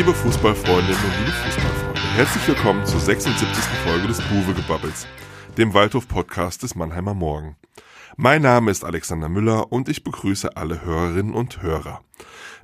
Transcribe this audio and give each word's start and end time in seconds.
Liebe 0.00 0.14
Fußballfreundinnen 0.14 1.04
und 1.04 1.18
liebe 1.18 1.30
Fußballfreunde, 1.30 2.00
herzlich 2.16 2.48
willkommen 2.48 2.86
zur 2.86 3.00
76. 3.00 3.46
Folge 3.84 4.08
des 4.08 4.18
Buwe-Gebabbels, 4.22 5.06
dem 5.58 5.74
Waldhof-Podcast 5.74 6.62
des 6.62 6.74
Mannheimer 6.74 7.12
Morgen. 7.12 7.58
Mein 8.16 8.40
Name 8.40 8.70
ist 8.70 8.82
Alexander 8.82 9.28
Müller 9.28 9.70
und 9.70 9.90
ich 9.90 10.02
begrüße 10.02 10.56
alle 10.56 10.82
Hörerinnen 10.82 11.34
und 11.34 11.60
Hörer. 11.60 12.00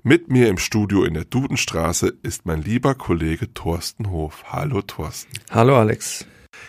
Mit 0.03 0.31
mir 0.31 0.49
im 0.49 0.57
Studio 0.57 1.05
in 1.05 1.13
der 1.13 1.27
Dudenstraße 1.27 2.11
ist 2.23 2.47
mein 2.47 2.63
lieber 2.63 2.95
Kollege 2.95 3.53
Thorsten 3.53 4.09
Hof. 4.09 4.45
Hallo 4.47 4.81
Thorsten. 4.81 5.35
Hallo 5.51 5.77
Alex. 5.77 6.27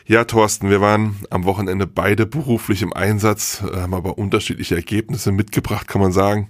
Ja, 0.09 0.23
Thorsten, 0.23 0.69
wir 0.69 0.79
waren 0.79 1.17
am 1.31 1.43
Wochenende 1.43 1.85
beide 1.85 2.25
beruflich 2.25 2.81
im 2.81 2.93
Einsatz, 2.93 3.61
haben 3.61 3.93
aber 3.93 4.17
unterschiedliche 4.17 4.75
Ergebnisse 4.75 5.34
mitgebracht, 5.34 5.89
kann 5.89 5.99
man 5.99 6.13
sagen. 6.13 6.48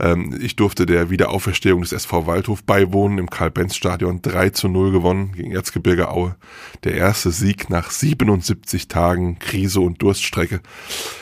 Ähm, 0.00 0.36
ich 0.42 0.56
durfte 0.56 0.86
der 0.86 1.08
Wiederauferstehung 1.08 1.82
des 1.82 1.92
SV 1.92 2.26
Waldhof 2.26 2.64
beiwohnen, 2.64 3.18
im 3.18 3.30
Karl-Benz-Stadion 3.30 4.22
3 4.22 4.50
zu 4.50 4.66
0 4.66 4.90
gewonnen 4.90 5.30
gegen 5.36 5.52
Erzgebirge 5.52 6.08
Aue. 6.08 6.34
Der 6.82 6.94
erste 6.94 7.30
Sieg 7.30 7.70
nach 7.70 7.92
77 7.92 8.88
Tagen 8.88 9.38
Krise 9.38 9.78
und 9.78 10.02
Durststrecke. 10.02 10.60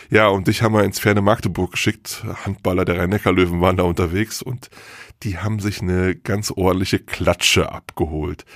Ja, 0.09 0.29
und 0.29 0.49
dich 0.49 0.63
haben 0.63 0.73
wir 0.73 0.85
ins 0.85 1.01
ferne 1.01 1.21
Magdeburg 1.21 1.73
geschickt. 1.73 2.25
Handballer 2.47 2.87
der 2.87 2.99
Rhein-Neckar-Löwen 2.99 3.61
waren 3.61 3.77
da 3.77 3.83
unterwegs 3.83 4.41
und 4.41 4.71
die 5.23 5.37
haben 5.37 5.59
sich 5.59 5.83
eine 5.83 6.15
ganz 6.15 6.51
ordentliche 6.51 6.99
Klatsche 6.99 7.71
abgeholt. 7.73 8.47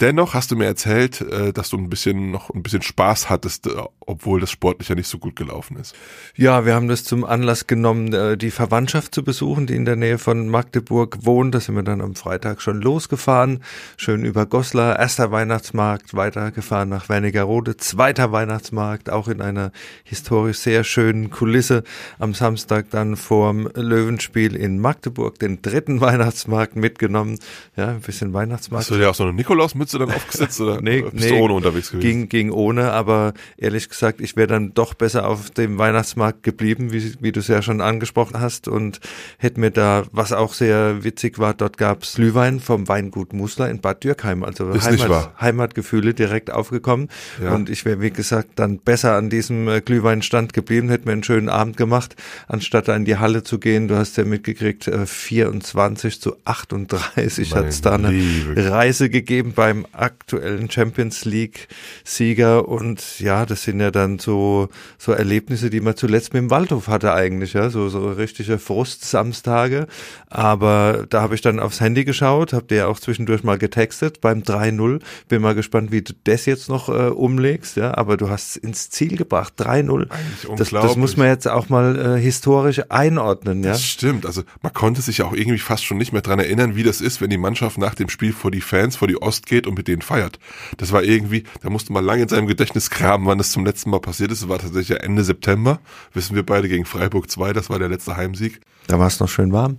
Dennoch 0.00 0.34
hast 0.34 0.50
du 0.50 0.56
mir 0.56 0.64
erzählt, 0.64 1.20
äh, 1.20 1.52
dass 1.52 1.70
du 1.70 1.78
ein 1.78 1.88
bisschen 1.88 2.32
noch 2.32 2.50
ein 2.50 2.64
bisschen 2.64 2.82
Spaß 2.82 3.30
hattest, 3.30 3.68
äh, 3.68 3.70
obwohl 4.00 4.40
das 4.40 4.50
sportlich 4.50 4.88
ja 4.88 4.96
nicht 4.96 5.06
so 5.06 5.18
gut 5.18 5.36
gelaufen 5.36 5.76
ist. 5.76 5.94
Ja, 6.34 6.66
wir 6.66 6.74
haben 6.74 6.88
das 6.88 7.04
zum 7.04 7.24
Anlass 7.24 7.68
genommen, 7.68 8.12
äh, 8.12 8.36
die 8.36 8.50
Verwandtschaft 8.50 9.14
zu 9.14 9.22
besuchen, 9.22 9.68
die 9.68 9.76
in 9.76 9.84
der 9.84 9.94
Nähe 9.94 10.18
von 10.18 10.48
Magdeburg 10.48 11.18
wohnt. 11.20 11.54
Da 11.54 11.60
sind 11.60 11.76
wir 11.76 11.84
dann 11.84 12.00
am 12.00 12.16
Freitag 12.16 12.60
schon 12.60 12.82
losgefahren, 12.82 13.62
schön 13.96 14.24
über 14.24 14.46
Goslar, 14.46 14.98
erster 14.98 15.30
Weihnachtsmarkt, 15.30 16.14
weitergefahren 16.14 16.88
nach 16.88 17.08
Wernigerode, 17.08 17.76
zweiter 17.76 18.32
Weihnachtsmarkt, 18.32 19.10
auch 19.10 19.28
in 19.28 19.40
einer 19.40 19.70
historisch 20.02 20.58
sehr 20.58 20.82
schönen 20.82 21.30
Kulisse. 21.30 21.84
Am 22.18 22.34
Samstag 22.34 22.90
dann 22.90 23.16
vorm 23.16 23.68
Löwenspiel 23.74 24.56
in 24.56 24.80
Magdeburg 24.80 25.38
den 25.38 25.62
dritten 25.62 26.00
Weihnachtsmarkt 26.00 26.74
mitgenommen. 26.74 27.38
Ja, 27.76 27.90
ein 27.90 28.00
bisschen 28.00 28.32
Weihnachtsmarkt. 28.32 28.86
Hast 28.86 28.90
du 28.90 28.98
dir 28.98 29.08
auch 29.08 29.14
so 29.14 29.22
eine 29.22 29.32
Nikolaus 29.32 29.76
Mütze 29.84 29.98
dann 29.98 30.10
aufgesetzt 30.10 30.60
oder 30.60 30.80
nee, 30.80 31.02
bist 31.02 31.14
nee, 31.14 31.28
du 31.28 31.36
ohne 31.36 31.54
unterwegs 31.54 31.90
gewesen? 31.90 32.02
Ging, 32.02 32.28
ging 32.28 32.50
ohne, 32.50 32.92
aber 32.92 33.34
ehrlich 33.56 33.88
gesagt, 33.88 34.20
ich 34.20 34.36
wäre 34.36 34.48
dann 34.48 34.72
doch 34.74 34.94
besser 34.94 35.26
auf 35.28 35.50
dem 35.50 35.78
Weihnachtsmarkt 35.78 36.42
geblieben, 36.42 36.92
wie, 36.92 37.14
wie 37.20 37.32
du 37.32 37.40
es 37.40 37.48
ja 37.48 37.62
schon 37.62 37.80
angesprochen 37.80 38.40
hast 38.40 38.68
und 38.68 39.00
hätte 39.38 39.60
mir 39.60 39.70
da, 39.70 40.04
was 40.12 40.32
auch 40.32 40.54
sehr 40.54 41.04
witzig 41.04 41.38
war, 41.38 41.54
dort 41.54 41.76
gab's 41.78 42.14
Glühwein 42.14 42.60
vom 42.60 42.88
Weingut 42.88 43.32
Musler 43.32 43.68
in 43.70 43.80
Bad 43.80 44.04
Dürkheim, 44.04 44.42
also. 44.42 44.72
Heimat, 44.74 45.40
Heimatgefühle 45.40 46.14
direkt 46.14 46.50
aufgekommen 46.50 47.08
Ja. 47.42 47.54
und 47.54 47.68
ich 47.70 47.84
wäre, 47.84 48.00
wie 48.00 48.10
gesagt, 48.10 48.50
dann 48.56 48.78
besser 48.78 49.16
an 49.16 49.30
diesem 49.30 49.68
äh, 49.68 49.80
Glühweinstand 49.80 50.52
geblieben, 50.52 50.88
hätte 50.88 51.06
mir 51.06 51.12
einen 51.12 51.24
schönen 51.24 51.48
Abend 51.48 51.76
gemacht, 51.76 52.16
anstatt 52.48 52.88
da 52.88 52.96
in 52.96 53.04
die 53.04 53.16
Halle 53.16 53.42
zu 53.42 53.58
gehen. 53.58 53.88
Du 53.88 53.96
hast 53.96 54.16
ja 54.16 54.24
mitgekriegt, 54.24 54.88
äh, 54.88 55.06
24 55.06 56.20
zu 56.20 56.36
38 56.44 57.50
Meine 57.50 57.66
hat's 57.66 57.80
da 57.80 57.94
eine 57.94 58.10
Liebe. 58.10 58.70
Reise 58.70 59.10
gegeben 59.10 59.52
beim 59.74 59.86
aktuellen 59.92 60.70
Champions 60.70 61.24
League 61.24 61.68
Sieger 62.04 62.68
und 62.68 63.20
ja, 63.20 63.46
das 63.46 63.64
sind 63.64 63.80
ja 63.80 63.90
dann 63.90 64.18
so 64.18 64.68
so 64.98 65.12
Erlebnisse, 65.12 65.70
die 65.70 65.80
man 65.80 65.96
zuletzt 65.96 66.32
mit 66.32 66.42
dem 66.42 66.50
Waldhof 66.50 66.88
hatte 66.88 67.12
eigentlich, 67.12 67.54
ja, 67.54 67.70
so 67.70 67.88
so 67.88 68.10
richtige 68.10 68.58
Frust-Samstage, 68.58 69.86
aber 70.28 71.06
da 71.08 71.22
habe 71.22 71.34
ich 71.34 71.40
dann 71.40 71.60
aufs 71.60 71.80
Handy 71.80 72.04
geschaut, 72.04 72.52
habe 72.52 72.66
dir 72.66 72.76
ja 72.76 72.86
auch 72.86 73.00
zwischendurch 73.00 73.42
mal 73.42 73.58
getextet. 73.58 74.20
Beim 74.20 74.40
3-0, 74.40 75.00
bin 75.28 75.42
mal 75.42 75.54
gespannt, 75.54 75.90
wie 75.92 76.02
du 76.02 76.12
das 76.24 76.46
jetzt 76.46 76.68
noch 76.68 76.88
äh, 76.88 77.08
umlegst, 77.08 77.76
ja, 77.76 77.96
aber 77.96 78.16
du 78.16 78.28
hast 78.28 78.50
es 78.50 78.56
ins 78.56 78.90
Ziel 78.90 79.16
gebracht, 79.16 79.54
3-0. 79.58 80.10
Eigentlich 80.10 80.56
Das, 80.56 80.70
das 80.70 80.96
muss 80.96 81.16
man 81.16 81.28
jetzt 81.28 81.48
auch 81.48 81.68
mal 81.68 82.16
äh, 82.16 82.20
historisch 82.20 82.82
einordnen, 82.90 83.62
ja. 83.64 83.72
Das 83.72 83.84
stimmt. 83.84 84.26
Also 84.26 84.42
man 84.62 84.72
konnte 84.72 85.02
sich 85.02 85.18
ja 85.18 85.24
auch 85.24 85.32
irgendwie 85.32 85.58
fast 85.58 85.84
schon 85.84 85.98
nicht 85.98 86.12
mehr 86.12 86.22
dran 86.22 86.38
erinnern, 86.38 86.76
wie 86.76 86.82
das 86.82 87.00
ist, 87.00 87.20
wenn 87.20 87.30
die 87.30 87.38
Mannschaft 87.38 87.78
nach 87.78 87.94
dem 87.94 88.08
Spiel 88.08 88.32
vor 88.32 88.50
die 88.50 88.60
Fans, 88.60 88.96
vor 88.96 89.08
die 89.08 89.20
Ost 89.20 89.46
geht 89.46 89.63
und 89.66 89.76
mit 89.76 89.88
denen 89.88 90.02
feiert. 90.02 90.38
Das 90.76 90.92
war 90.92 91.02
irgendwie, 91.02 91.44
da 91.62 91.70
musste 91.70 91.92
man 91.92 92.04
lange 92.04 92.22
in 92.22 92.28
seinem 92.28 92.46
Gedächtnis 92.46 92.90
graben, 92.90 93.26
wann 93.26 93.38
das 93.38 93.52
zum 93.52 93.64
letzten 93.64 93.90
Mal 93.90 94.00
passiert 94.00 94.32
ist. 94.32 94.42
Das 94.42 94.48
war 94.48 94.58
tatsächlich 94.58 95.00
Ende 95.00 95.24
September. 95.24 95.80
Wissen 96.12 96.36
wir 96.36 96.44
beide 96.44 96.68
gegen 96.68 96.84
Freiburg 96.84 97.30
2, 97.30 97.52
das 97.52 97.70
war 97.70 97.78
der 97.78 97.88
letzte 97.88 98.16
Heimsieg. 98.16 98.60
Da 98.86 98.98
war 98.98 99.06
es 99.06 99.20
noch 99.20 99.28
schön 99.28 99.52
warm. 99.52 99.78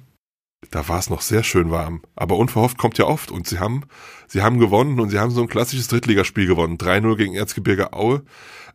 Da 0.72 0.88
war 0.88 1.00
es 1.00 1.09
noch 1.09 1.22
sehr 1.22 1.44
schön 1.44 1.72
warm. 1.72 2.01
Aber 2.16 2.38
unverhofft 2.38 2.78
kommt 2.78 2.97
ja 2.97 3.06
oft. 3.06 3.31
Und 3.31 3.47
sie 3.47 3.59
haben, 3.59 3.84
sie 4.28 4.41
haben 4.41 4.59
gewonnen 4.59 5.00
und 5.00 5.09
sie 5.09 5.19
haben 5.19 5.31
so 5.31 5.41
ein 5.41 5.47
klassisches 5.47 5.88
Drittligaspiel 5.88 6.47
gewonnen. 6.47 6.78
3-0 6.78 7.16
gegen 7.17 7.35
Erzgebirge 7.35 7.94
Aue. 7.94 8.23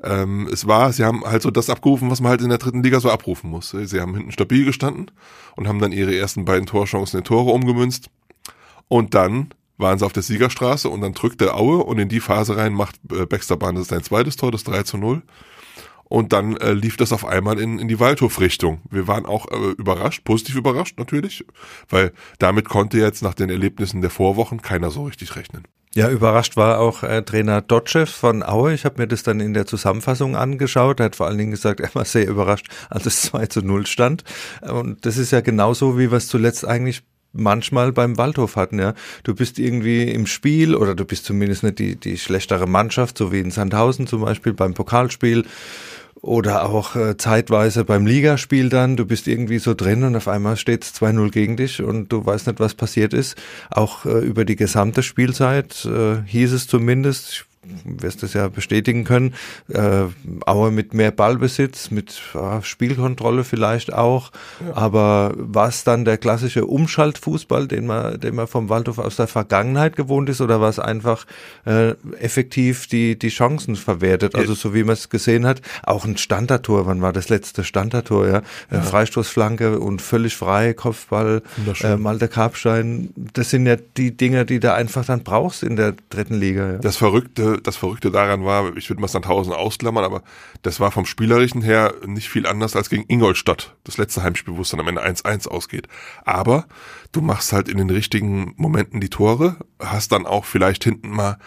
Ähm, 0.03 0.49
es 0.53 0.67
war, 0.67 0.93
sie 0.93 1.05
haben 1.05 1.25
halt 1.25 1.43
so 1.43 1.51
das 1.51 1.69
abgerufen, 1.69 2.11
was 2.11 2.21
man 2.21 2.31
halt 2.31 2.43
in 2.43 2.49
der 2.49 2.59
dritten 2.59 2.83
Liga 2.83 3.01
so 3.01 3.11
abrufen 3.11 3.51
muss. 3.51 3.71
Sie 3.71 4.01
haben 4.01 4.15
hinten 4.15 4.33
stabil 4.33 4.65
gestanden 4.65 5.11
und 5.57 5.69
haben 5.69 5.79
dann 5.79 5.93
ihre 5.93 6.15
ersten 6.17 6.45
beiden 6.45 6.67
Torchancen 6.67 7.19
in 7.19 7.25
Tore 7.25 7.51
umgemünzt. 7.51 8.09
Und 8.89 9.15
dann 9.15 9.51
waren 9.81 9.99
sie 9.99 10.07
auf 10.07 10.13
der 10.13 10.23
Siegerstraße 10.23 10.89
und 10.89 11.01
dann 11.01 11.15
drückte 11.15 11.55
Aue 11.55 11.79
und 11.79 11.99
in 11.99 12.09
die 12.09 12.21
Phase 12.21 12.57
rein 12.57 12.73
macht 12.73 12.97
äh, 13.13 13.27
Baxter 13.27 13.57
Barnes 13.57 13.89
sein 13.89 14.03
zweites 14.03 14.37
Tor, 14.37 14.53
das 14.53 14.65
3 14.65 14.83
zu 14.85 14.99
0. 14.99 15.23
Und 16.05 16.33
dann 16.33 16.57
äh, 16.57 16.73
lief 16.73 16.97
das 16.97 17.13
auf 17.13 17.25
einmal 17.25 17.61
in, 17.61 17.79
in 17.79 17.87
die 17.87 18.01
Waldhof-Richtung. 18.01 18.81
Wir 18.91 19.07
waren 19.07 19.27
auch 19.27 19.47
äh, 19.53 19.71
überrascht, 19.79 20.25
positiv 20.25 20.57
überrascht 20.57 20.99
natürlich, 20.99 21.45
weil 21.89 22.13
damit 22.41 22.69
konnte 22.69 22.99
jetzt 22.99 23.23
nach 23.23 23.35
den 23.35 23.49
Erlebnissen 23.49 24.01
der 24.01 24.11
Vorwochen 24.11 24.61
keiner 24.61 24.91
so 24.91 25.05
richtig 25.05 25.37
rechnen. 25.37 25.63
Ja, 25.95 26.09
überrascht 26.09 26.57
war 26.57 26.79
auch 26.79 27.05
äh, 27.05 27.23
Trainer 27.23 27.63
Dotschew 27.63 28.07
von 28.07 28.43
Aue. 28.43 28.75
Ich 28.75 28.85
habe 28.85 29.01
mir 29.01 29.09
das 29.09 29.23
dann 29.25 29.41
in 29.41 29.55
der 29.55 29.67
Zusammenfassung 29.67 30.37
angeschaut. 30.37 31.01
Er 31.01 31.07
hat 31.07 31.17
vor 31.17 31.27
allen 31.27 31.39
Dingen 31.39 31.51
gesagt, 31.51 31.81
er 31.81 31.93
war 31.95 32.05
sehr 32.05 32.29
überrascht, 32.29 32.67
als 32.89 33.07
es 33.07 33.23
2 33.23 33.47
zu 33.47 33.61
0 33.63 33.87
stand. 33.87 34.25
Und 34.63 35.07
das 35.07 35.17
ist 35.17 35.31
ja 35.31 35.41
genauso, 35.41 35.97
wie 35.97 36.05
es 36.05 36.27
zuletzt 36.27 36.65
eigentlich 36.65 37.03
manchmal 37.33 37.93
beim 37.93 38.17
Waldhof 38.17 38.57
hatten, 38.57 38.79
ja. 38.79 38.95
Du 39.23 39.35
bist 39.35 39.59
irgendwie 39.59 40.03
im 40.05 40.27
Spiel 40.27 40.75
oder 40.75 40.95
du 40.95 41.05
bist 41.05 41.25
zumindest 41.25 41.63
nicht 41.63 41.79
die, 41.79 41.97
die 41.97 42.19
schlechtere 42.19 42.67
Mannschaft, 42.67 43.19
so 43.19 43.33
wie 43.33 43.41
in 43.41 43.51
Sandhausen 43.51 44.07
zum 44.07 44.23
Beispiel 44.23 44.53
beim 44.53 44.75
Pokalspiel 44.75 45.45
oder 46.21 46.69
auch 46.69 46.97
äh, 46.97 47.17
zeitweise 47.17 47.85
beim 47.85 48.07
Ligaspiel 48.07 48.69
dann, 48.69 48.97
du 48.97 49.07
bist 49.07 49.27
irgendwie 49.27 49.59
so 49.59 49.75
drin 49.75 50.05
und 50.05 50.17
auf 50.17 50.29
einmal 50.29 50.57
steht 50.57 50.85
es 50.85 50.95
2-0 50.95 51.31
gegen 51.31 51.57
dich 51.57 51.83
und 51.83 52.13
du 52.13 52.25
weißt 52.25 52.47
nicht, 52.47 52.61
was 52.61 52.75
passiert 52.75 53.15
ist. 53.15 53.37
Auch 53.71 54.05
äh, 54.05 54.19
über 54.19 54.45
die 54.45 54.57
gesamte 54.57 55.03
Spielzeit 55.03 55.85
äh, 55.87 56.23
hieß 56.27 56.53
es 56.53 56.67
zumindest, 56.67 57.47
wirst 57.85 58.23
das 58.23 58.33
ja 58.33 58.49
bestätigen 58.49 59.05
können, 59.05 59.35
äh, 59.69 60.05
Aue 60.47 60.71
mit 60.71 60.95
mehr 60.95 61.11
Ballbesitz, 61.11 61.91
mit 61.91 62.21
äh, 62.35 62.63
Spielkontrolle 62.63 63.45
vielleicht 63.45 63.93
auch, 63.93 64.31
aber 64.73 65.35
was 65.37 65.85
dann 65.85 66.07
der 66.07 66.17
klassische 66.17 66.65
Umschaltfußball, 66.65 67.69
den 67.69 67.87
man, 67.87 68.19
den 68.19 68.35
man 68.35 68.47
vom 68.47 68.71
Waldhof 68.71 68.99
aus 68.99 69.17
der 69.17 69.27
Vergangenheit 69.27 69.95
gewohnt 69.95 70.31
ist, 70.31 70.41
oder 70.41 70.61
was 70.63 70.79
einfach 70.79 71.27
äh, 71.67 71.91
effektiv 72.19 72.87
die, 72.87 73.19
die 73.19 73.29
Chancen 73.29 73.77
verwertet, 73.77 74.35
also 74.37 74.55
so 74.55 74.75
wie 74.75 74.85
man 74.85 74.95
es 74.95 75.11
gesehen 75.11 75.45
hat, 75.45 75.61
auch 75.83 76.07
ein 76.07 76.17
Standardtor, 76.17 76.87
wann 76.87 77.03
war 77.03 77.13
das 77.13 77.29
letzte 77.29 77.65
Standardtor, 77.65 78.27
ja, 78.27 78.43
ja. 78.71 78.81
Freistoßflanke 78.81 79.81
und 79.81 80.01
völlig 80.01 80.35
frei, 80.35 80.73
Kopfball, 80.73 81.43
äh, 81.83 81.97
Malte 81.97 82.29
Karpstein, 82.29 83.11
das 83.35 83.51
sind 83.51 83.67
ja 83.67 83.77
die 83.77 84.17
Dinge, 84.17 84.47
die 84.47 84.61
du 84.61 84.73
einfach 84.73 85.05
dann 85.05 85.25
brauchst 85.25 85.63
in 85.63 85.77
der 85.77 85.95
dritten 86.09 86.35
Liga. 86.35 86.73
Ja. 86.73 86.79
Das 86.79 86.97
Verrückte, 86.97 87.50
das 87.59 87.77
Verrückte 87.77 88.11
daran 88.11 88.45
war, 88.45 88.77
ich 88.77 88.89
würde 88.89 89.01
mal 89.01 89.09
Sandhausen 89.09 89.53
ausklammern, 89.53 90.05
aber 90.05 90.23
das 90.63 90.81
war 90.81 90.91
vom 90.91 91.07
Spielerischen 91.07 91.63
her 91.63 91.95
nicht 92.07 92.29
viel 92.29 92.47
anders 92.47 92.77
als 92.77 92.91
gegen 92.91 93.05
Ingolstadt. 93.09 93.77
Das 93.85 93.99
letzte 93.99 94.23
Heimspiel, 94.23 94.57
wo 94.57 94.63
es 94.63 94.71
dann 94.71 94.81
am 94.81 94.89
Ende 94.89 95.05
1-1 95.05 95.49
ausgeht. 95.49 95.89
Aber 96.25 96.67
du 97.13 97.21
machst 97.21 97.53
halt 97.53 97.69
in 97.69 97.79
den 97.79 97.91
richtigen 97.91 98.55
Momenten 98.57 99.01
die 99.01 99.11
Tore, 99.11 99.57
hast 99.79 100.13
dann 100.13 100.27
auch 100.27 100.45
vielleicht 100.45 100.85
hinten 100.85 101.11
mal, 101.11 101.39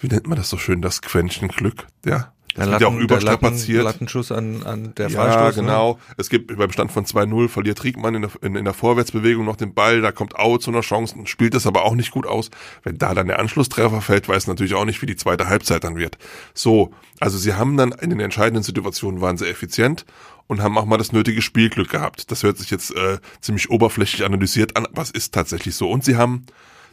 wie 0.00 0.08
nennt 0.08 0.26
man 0.26 0.38
das 0.38 0.50
so 0.50 0.58
schön, 0.58 0.82
das 0.82 1.02
Quäntchen 1.02 1.48
Glück, 1.48 1.86
ja. 2.04 2.32
Das 2.58 2.70
wird 2.70 2.80
ja 2.80 2.88
auch 2.88 2.96
überstrapaziert. 2.96 3.78
Der 3.78 3.84
Latten, 3.84 3.84
Lattenschuss 3.84 4.32
an, 4.32 4.62
an 4.64 4.94
der 4.96 5.08
Ja, 5.08 5.46
ne? 5.46 5.52
genau. 5.54 5.98
Es 6.16 6.28
gibt 6.28 6.56
beim 6.56 6.70
Stand 6.72 6.92
von 6.92 7.04
2-0 7.04 7.48
verliert 7.48 7.82
Riekmann 7.84 8.14
in 8.14 8.22
der, 8.22 8.30
in, 8.42 8.56
in 8.56 8.64
der 8.64 8.74
Vorwärtsbewegung 8.74 9.44
noch 9.44 9.56
den 9.56 9.74
Ball, 9.74 10.00
da 10.00 10.12
kommt 10.12 10.36
Aue 10.36 10.58
zu 10.58 10.70
einer 10.70 10.80
Chance, 10.80 11.14
spielt 11.24 11.54
das 11.54 11.66
aber 11.66 11.84
auch 11.84 11.94
nicht 11.94 12.10
gut 12.10 12.26
aus. 12.26 12.50
Wenn 12.82 12.98
da 12.98 13.14
dann 13.14 13.28
der 13.28 13.38
Anschlusstreffer 13.38 14.00
fällt, 14.00 14.28
weiß 14.28 14.46
natürlich 14.46 14.74
auch 14.74 14.84
nicht, 14.84 15.00
wie 15.02 15.06
die 15.06 15.16
zweite 15.16 15.48
Halbzeit 15.48 15.84
dann 15.84 15.96
wird. 15.96 16.18
So, 16.54 16.90
also 17.20 17.38
sie 17.38 17.54
haben 17.54 17.76
dann 17.76 17.92
in 17.92 18.10
den 18.10 18.20
entscheidenden 18.20 18.62
Situationen 18.62 19.20
waren 19.20 19.38
sie 19.38 19.48
effizient 19.48 20.04
und 20.46 20.62
haben 20.62 20.76
auch 20.78 20.86
mal 20.86 20.98
das 20.98 21.12
nötige 21.12 21.42
Spielglück 21.42 21.90
gehabt. 21.90 22.30
Das 22.30 22.42
hört 22.42 22.58
sich 22.58 22.70
jetzt 22.70 22.94
äh, 22.94 23.18
ziemlich 23.40 23.70
oberflächlich 23.70 24.24
analysiert 24.24 24.76
an, 24.76 24.86
aber 24.86 25.02
es 25.02 25.10
ist 25.10 25.34
tatsächlich 25.34 25.76
so. 25.76 25.90
Und 25.90 26.04
sie 26.04 26.16
haben 26.16 26.46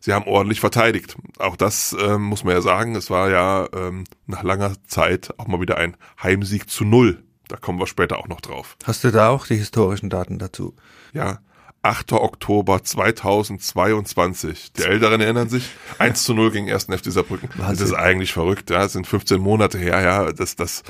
Sie 0.05 0.13
haben 0.13 0.27
ordentlich 0.27 0.59
verteidigt. 0.59 1.17
Auch 1.39 1.55
das 1.55 1.95
ähm, 1.99 2.21
muss 2.21 2.43
man 2.43 2.53
ja 2.53 2.61
sagen. 2.61 2.95
Es 2.95 3.09
war 3.09 3.31
ja 3.31 3.67
ähm, 3.73 4.03
nach 4.27 4.43
langer 4.43 4.73
Zeit 4.85 5.33
auch 5.39 5.47
mal 5.47 5.59
wieder 5.59 5.77
ein 5.77 5.97
Heimsieg 6.21 6.69
zu 6.69 6.85
null. 6.85 7.23
Da 7.47 7.57
kommen 7.57 7.79
wir 7.79 7.87
später 7.87 8.19
auch 8.19 8.27
noch 8.27 8.39
drauf. 8.39 8.77
Hast 8.83 9.03
du 9.03 9.09
da 9.09 9.29
auch 9.29 9.47
die 9.47 9.55
historischen 9.55 10.11
Daten 10.11 10.37
dazu? 10.37 10.75
Ja, 11.11 11.39
8. 11.81 12.13
Oktober 12.13 12.83
2022. 12.83 14.73
Die 14.73 14.83
Älteren 14.83 15.21
erinnern 15.21 15.49
sich, 15.49 15.71
1 15.97 16.23
zu 16.23 16.35
0 16.35 16.51
gegen 16.51 16.71
1. 16.71 16.83
FC 16.83 17.11
Saarbrücken. 17.11 17.49
Das 17.57 17.81
ist 17.81 17.93
eigentlich 17.93 18.31
verrückt, 18.31 18.69
ja. 18.69 18.83
Das 18.83 18.93
sind 18.93 19.07
15 19.07 19.41
Monate 19.41 19.79
her, 19.79 20.01
ja, 20.01 20.31
dass, 20.31 20.55
dass, 20.55 20.83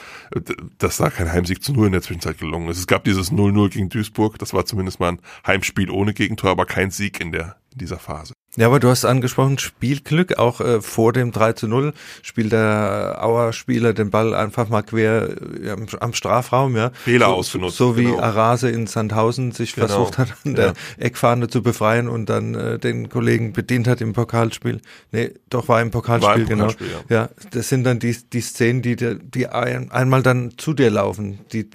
dass 0.78 0.98
da 0.98 1.10
kein 1.10 1.32
Heimsieg 1.32 1.64
zu 1.64 1.72
0 1.72 1.86
in 1.88 1.94
der 1.94 2.02
Zwischenzeit 2.02 2.38
gelungen 2.38 2.68
ist. 2.68 2.80
Es 2.80 2.88
gab 2.88 3.06
dieses 3.06 3.32
0-0 3.32 3.70
gegen 3.70 3.88
Duisburg, 3.88 4.40
das 4.40 4.54
war 4.54 4.66
zumindest 4.66 5.00
mal 5.00 5.14
ein 5.14 5.22
Heimspiel 5.48 5.90
ohne 5.90 6.14
Gegentor, 6.14 6.52
aber 6.52 6.66
kein 6.66 6.92
Sieg 6.92 7.22
in 7.22 7.32
der, 7.32 7.56
in 7.72 7.78
dieser 7.78 8.00
Phase. 8.00 8.34
Ja, 8.58 8.68
aber 8.68 8.80
du 8.80 8.90
hast 8.90 9.04
angesprochen, 9.04 9.58
Spielglück, 9.60 10.38
auch 10.38 10.62
äh, 10.62 10.82
vor 10.82 11.12
dem 11.12 11.32
3 11.32 11.54
zu 11.54 11.68
0 11.68 11.94
spielt 12.22 12.54
der 12.54 13.20
Auer 13.22 13.52
Spieler 13.52 13.94
den 13.94 14.12
Ball 14.12 14.34
einfach 14.34 14.70
mal 14.70 14.82
quer 14.82 15.30
äh, 15.62 15.72
am, 15.72 15.86
am, 16.00 16.14
Strafraum, 16.14 16.78
ja. 16.78 16.92
Fehler 16.94 17.28
so, 17.28 17.34
ausgenutzt. 17.34 17.78
So, 17.78 17.92
so 17.92 17.98
wie 17.98 18.06
genau. 18.06 18.20
Arase 18.20 18.70
in 18.70 18.88
Sandhausen 18.88 19.52
sich 19.52 19.76
genau. 19.76 19.88
versucht 19.88 20.18
hat, 20.18 20.34
an 20.46 20.56
der 20.56 20.68
ja. 20.68 20.74
Eckfahne 20.98 21.50
zu 21.50 21.62
befreien 21.62 22.08
und 22.08 22.30
dann 22.30 22.56
äh, 22.56 22.80
den 22.80 23.10
Kollegen 23.10 23.52
bedient 23.52 23.88
hat 23.88 24.00
im 24.00 24.14
Pokalspiel. 24.14 24.80
Nee, 25.12 25.32
doch 25.50 25.68
war 25.68 25.82
im 25.82 25.92
Pokalspiel, 25.92 26.28
war 26.28 26.36
im 26.38 26.46
genau. 26.46 26.68
Pokalspiel, 26.68 26.88
ja. 27.10 27.16
ja. 27.16 27.30
das 27.52 27.68
sind 27.68 27.84
dann 27.84 28.00
die, 28.00 28.16
die 28.32 28.42
Szenen, 28.42 28.82
die, 28.82 28.96
die 28.96 29.48
ein, 29.48 29.92
einmal 29.92 30.24
dann 30.24 30.58
zu 30.58 30.74
dir 30.74 30.90
laufen, 30.90 31.40
die 31.52 31.70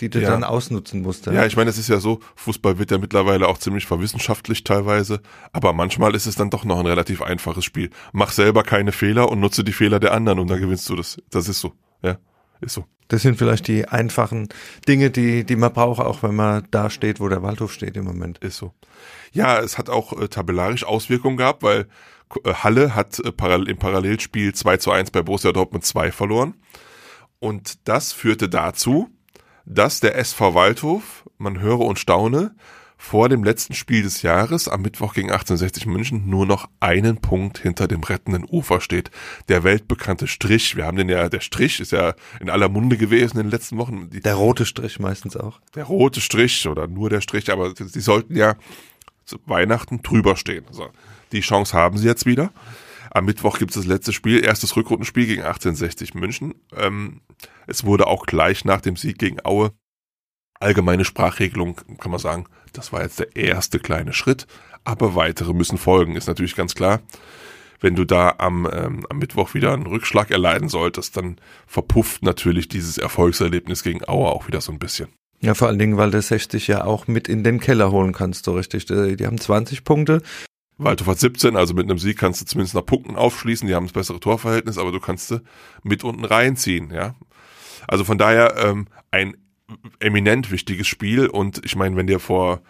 die 0.00 0.10
du 0.10 0.20
ja. 0.20 0.30
dann 0.30 0.44
ausnutzen 0.44 1.02
musst. 1.02 1.26
Ja, 1.26 1.46
ich 1.46 1.56
meine, 1.56 1.70
es 1.70 1.78
ist 1.78 1.88
ja 1.88 1.98
so, 1.98 2.20
Fußball 2.36 2.78
wird 2.78 2.90
ja 2.90 2.98
mittlerweile 2.98 3.48
auch 3.48 3.58
ziemlich 3.58 3.86
verwissenschaftlich 3.86 4.64
teilweise, 4.64 5.20
aber 5.52 5.72
manchmal 5.72 6.14
ist 6.14 6.26
es 6.26 6.36
dann 6.36 6.50
doch 6.50 6.64
noch 6.64 6.78
ein 6.78 6.86
relativ 6.86 7.22
einfaches 7.22 7.64
Spiel. 7.64 7.90
Mach 8.12 8.32
selber 8.32 8.62
keine 8.62 8.92
Fehler 8.92 9.30
und 9.30 9.40
nutze 9.40 9.64
die 9.64 9.72
Fehler 9.72 10.00
der 10.00 10.12
anderen 10.12 10.38
und 10.38 10.48
dann 10.48 10.60
gewinnst 10.60 10.88
du 10.88 10.96
das. 10.96 11.16
Das 11.30 11.48
ist 11.48 11.60
so, 11.60 11.72
ja, 12.02 12.18
ist 12.60 12.74
so. 12.74 12.84
Das 13.08 13.22
sind 13.22 13.38
vielleicht 13.38 13.68
die 13.68 13.86
einfachen 13.86 14.48
Dinge, 14.88 15.10
die, 15.10 15.44
die 15.44 15.56
man 15.56 15.72
braucht, 15.72 16.00
auch 16.00 16.22
wenn 16.22 16.34
man 16.34 16.66
da 16.72 16.90
steht, 16.90 17.20
wo 17.20 17.28
der 17.28 17.42
Waldhof 17.42 17.72
steht 17.72 17.96
im 17.96 18.04
Moment. 18.04 18.38
Ist 18.38 18.56
so. 18.56 18.72
Ja, 19.32 19.60
es 19.60 19.78
hat 19.78 19.88
auch 19.88 20.20
äh, 20.20 20.28
tabellarisch 20.28 20.84
Auswirkungen 20.84 21.36
gehabt, 21.36 21.62
weil 21.62 21.86
äh, 22.44 22.52
Halle 22.52 22.94
hat 22.96 23.20
äh, 23.20 23.30
parallel, 23.30 23.68
im 23.68 23.78
Parallelspiel 23.78 24.54
2 24.54 24.76
zu 24.78 24.90
1 24.90 25.12
bei 25.12 25.22
Borussia 25.22 25.52
Dortmund 25.52 25.84
2 25.84 26.10
verloren. 26.10 26.54
Und 27.38 27.86
das 27.86 28.12
führte 28.12 28.48
dazu, 28.48 29.08
dass 29.66 30.00
der 30.00 30.16
SV 30.16 30.54
Waldhof, 30.54 31.24
man 31.38 31.60
höre 31.60 31.80
und 31.80 31.98
staune, 31.98 32.54
vor 32.98 33.28
dem 33.28 33.44
letzten 33.44 33.74
Spiel 33.74 34.02
des 34.02 34.22
Jahres 34.22 34.68
am 34.68 34.80
Mittwoch 34.80 35.12
gegen 35.12 35.30
1860 35.30 35.86
München 35.86 36.30
nur 36.30 36.46
noch 36.46 36.68
einen 36.80 37.18
Punkt 37.18 37.58
hinter 37.58 37.88
dem 37.88 38.02
rettenden 38.02 38.46
Ufer 38.48 38.80
steht. 38.80 39.10
Der 39.48 39.64
weltbekannte 39.64 40.26
Strich. 40.26 40.76
Wir 40.76 40.86
haben 40.86 40.96
den 40.96 41.10
ja, 41.10 41.28
der 41.28 41.40
Strich 41.40 41.78
ist 41.80 41.92
ja 41.92 42.14
in 42.40 42.48
aller 42.48 42.70
Munde 42.70 42.96
gewesen 42.96 43.36
in 43.36 43.44
den 43.44 43.50
letzten 43.50 43.76
Wochen. 43.76 44.08
der 44.10 44.34
rote 44.34 44.64
Strich 44.64 44.98
meistens 44.98 45.36
auch. 45.36 45.60
Der 45.74 45.84
rote 45.84 46.22
Strich 46.22 46.66
oder 46.66 46.86
nur 46.86 47.10
der 47.10 47.20
Strich, 47.20 47.52
aber 47.52 47.74
sie 47.76 48.00
sollten 48.00 48.34
ja 48.34 48.54
zu 49.26 49.38
Weihnachten 49.44 50.02
drüber 50.02 50.36
stehen. 50.36 50.64
So. 50.70 50.88
Die 51.32 51.40
Chance 51.40 51.76
haben 51.76 51.98
sie 51.98 52.06
jetzt 52.06 52.24
wieder. 52.24 52.50
Am 53.16 53.24
Mittwoch 53.24 53.58
gibt 53.58 53.70
es 53.70 53.76
das 53.76 53.86
letzte 53.86 54.12
Spiel, 54.12 54.44
erstes 54.44 54.76
Rückrundenspiel 54.76 55.24
gegen 55.24 55.40
1860 55.40 56.12
München. 56.12 56.54
Ähm, 56.76 57.22
es 57.66 57.84
wurde 57.84 58.08
auch 58.08 58.26
gleich 58.26 58.66
nach 58.66 58.82
dem 58.82 58.96
Sieg 58.96 59.16
gegen 59.16 59.38
Aue 59.42 59.72
allgemeine 60.60 61.02
Sprachregelung, 61.06 61.80
kann 61.98 62.10
man 62.10 62.20
sagen, 62.20 62.44
das 62.74 62.92
war 62.92 63.00
jetzt 63.00 63.18
der 63.18 63.34
erste 63.34 63.78
kleine 63.78 64.12
Schritt, 64.12 64.46
aber 64.84 65.14
weitere 65.14 65.54
müssen 65.54 65.78
folgen, 65.78 66.14
ist 66.14 66.26
natürlich 66.26 66.56
ganz 66.56 66.74
klar. 66.74 67.00
Wenn 67.80 67.94
du 67.94 68.04
da 68.04 68.34
am, 68.36 68.68
ähm, 68.70 69.06
am 69.08 69.16
Mittwoch 69.16 69.54
wieder 69.54 69.72
einen 69.72 69.86
Rückschlag 69.86 70.30
erleiden 70.30 70.68
solltest, 70.68 71.16
dann 71.16 71.36
verpufft 71.66 72.22
natürlich 72.22 72.68
dieses 72.68 72.98
Erfolgserlebnis 72.98 73.82
gegen 73.82 74.06
Aue 74.06 74.28
auch 74.28 74.46
wieder 74.46 74.60
so 74.60 74.72
ein 74.72 74.78
bisschen. 74.78 75.08
Ja, 75.40 75.54
vor 75.54 75.68
allen 75.68 75.78
Dingen, 75.78 75.96
weil 75.96 76.10
du 76.10 76.20
60 76.20 76.66
ja 76.66 76.84
auch 76.84 77.06
mit 77.06 77.28
in 77.28 77.44
den 77.44 77.60
Keller 77.60 77.90
holen 77.90 78.12
kannst, 78.12 78.44
so 78.44 78.52
richtig. 78.52 78.84
Die 78.84 79.26
haben 79.26 79.38
20 79.38 79.84
Punkte, 79.84 80.20
Waldhof 80.78 81.06
hat 81.06 81.18
17, 81.18 81.56
also 81.56 81.74
mit 81.74 81.84
einem 81.84 81.98
Sieg 81.98 82.18
kannst 82.18 82.40
du 82.40 82.44
zumindest 82.44 82.74
nach 82.74 82.84
Punkten 82.84 83.16
aufschließen. 83.16 83.66
Die 83.66 83.74
haben 83.74 83.86
das 83.86 83.92
bessere 83.92 84.20
Torverhältnis, 84.20 84.78
aber 84.78 84.92
du 84.92 85.00
kannst 85.00 85.28
sie 85.28 85.40
mit 85.82 86.04
unten 86.04 86.24
reinziehen, 86.24 86.90
ja. 86.90 87.14
Also 87.88 88.04
von 88.04 88.18
daher 88.18 88.56
ähm, 88.56 88.86
ein 89.10 89.36
eminent 90.00 90.50
wichtiges 90.50 90.86
Spiel 90.86 91.26
und 91.28 91.64
ich 91.64 91.76
meine, 91.76 91.96
wenn 91.96 92.06
dir 92.06 92.20
vor 92.20 92.62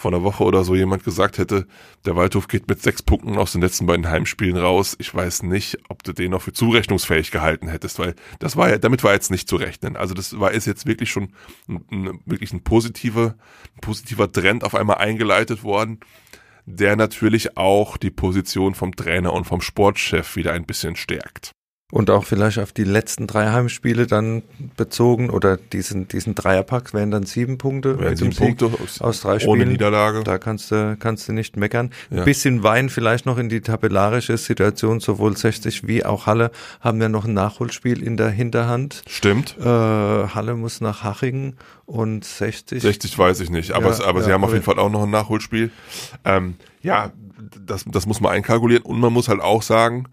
vor 0.00 0.10
einer 0.10 0.22
Woche 0.22 0.44
oder 0.44 0.64
so 0.64 0.74
jemand 0.74 1.04
gesagt 1.04 1.36
hätte, 1.36 1.66
der 2.06 2.16
Waldhof 2.16 2.48
geht 2.48 2.66
mit 2.68 2.80
sechs 2.80 3.02
Punkten 3.02 3.36
aus 3.36 3.52
den 3.52 3.60
letzten 3.60 3.84
beiden 3.84 4.08
Heimspielen 4.08 4.56
raus, 4.56 4.96
ich 4.98 5.14
weiß 5.14 5.42
nicht, 5.42 5.76
ob 5.90 6.02
du 6.02 6.14
den 6.14 6.30
noch 6.30 6.40
für 6.40 6.54
zurechnungsfähig 6.54 7.30
gehalten 7.30 7.68
hättest, 7.68 7.98
weil 7.98 8.14
das 8.38 8.56
war 8.56 8.70
ja, 8.70 8.78
damit 8.78 9.04
war 9.04 9.12
jetzt 9.12 9.30
nicht 9.30 9.46
zu 9.46 9.56
rechnen. 9.56 9.96
Also 9.96 10.14
das 10.14 10.40
war 10.40 10.52
ist 10.52 10.66
jetzt 10.66 10.86
wirklich 10.86 11.10
schon 11.10 11.34
ein, 11.68 11.84
ein, 11.90 12.20
wirklich 12.24 12.54
ein 12.54 12.64
positiver, 12.64 13.34
ein 13.76 13.80
positiver 13.82 14.32
Trend 14.32 14.64
auf 14.64 14.74
einmal 14.74 14.96
eingeleitet 14.96 15.64
worden 15.64 16.00
der 16.76 16.96
natürlich 16.96 17.56
auch 17.56 17.96
die 17.96 18.10
Position 18.10 18.74
vom 18.74 18.94
Trainer 18.94 19.32
und 19.32 19.44
vom 19.44 19.60
Sportchef 19.60 20.36
wieder 20.36 20.52
ein 20.52 20.64
bisschen 20.64 20.96
stärkt. 20.96 21.52
Und 21.90 22.10
auch 22.10 22.24
vielleicht 22.24 22.58
auf 22.58 22.72
die 22.72 22.84
letzten 22.84 23.26
drei 23.26 23.50
Heimspiele 23.50 24.06
dann 24.06 24.42
bezogen 24.76 25.30
oder 25.30 25.56
diesen, 25.56 26.08
diesen 26.08 26.34
Dreierpack 26.34 26.94
wären 26.94 27.10
dann 27.10 27.24
sieben 27.24 27.58
Punkte. 27.58 27.98
Wären 27.98 28.16
sieben 28.16 28.34
Punkte 28.34 28.66
aus, 28.66 29.00
aus 29.00 29.20
drei 29.20 29.38
Spielen. 29.38 29.50
Ohne 29.52 29.66
Niederlage. 29.66 30.22
Da 30.22 30.38
kannst 30.38 30.70
du, 30.70 30.96
kannst 30.98 31.28
du 31.28 31.32
nicht 31.32 31.56
meckern. 31.56 31.90
Ja. 32.10 32.18
Ein 32.18 32.24
bisschen 32.24 32.62
Wein 32.62 32.88
vielleicht 32.88 33.26
noch 33.26 33.38
in 33.38 33.48
die 33.48 33.60
tabellarische 33.60 34.36
Situation. 34.36 35.00
Sowohl 35.00 35.36
60 35.36 35.86
wie 35.86 36.04
auch 36.04 36.26
Halle 36.26 36.50
haben 36.80 37.00
ja 37.00 37.08
noch 37.08 37.24
ein 37.24 37.34
Nachholspiel 37.34 38.02
in 38.02 38.16
der 38.16 38.30
Hinterhand. 38.30 39.02
Stimmt. 39.08 39.56
Äh, 39.58 39.64
Halle 39.64 40.54
muss 40.54 40.80
nach 40.80 41.02
Hachingen 41.02 41.56
und 41.86 42.24
60. 42.24 42.82
60 42.82 43.18
weiß 43.18 43.40
ich 43.40 43.50
nicht, 43.50 43.72
aber, 43.72 43.90
ja, 43.90 44.04
aber 44.04 44.20
ja, 44.20 44.26
sie 44.26 44.32
haben 44.32 44.44
auf 44.44 44.52
jeden 44.52 44.64
Fall 44.64 44.78
auch 44.78 44.90
noch 44.90 45.02
ein 45.02 45.10
Nachholspiel. 45.10 45.70
Ähm, 46.24 46.54
ja, 46.82 47.10
das, 47.66 47.84
das 47.86 48.06
muss 48.06 48.20
man 48.20 48.32
einkalkulieren 48.32 48.84
und 48.84 49.00
man 49.00 49.12
muss 49.12 49.28
halt 49.28 49.40
auch 49.40 49.62
sagen, 49.62 50.06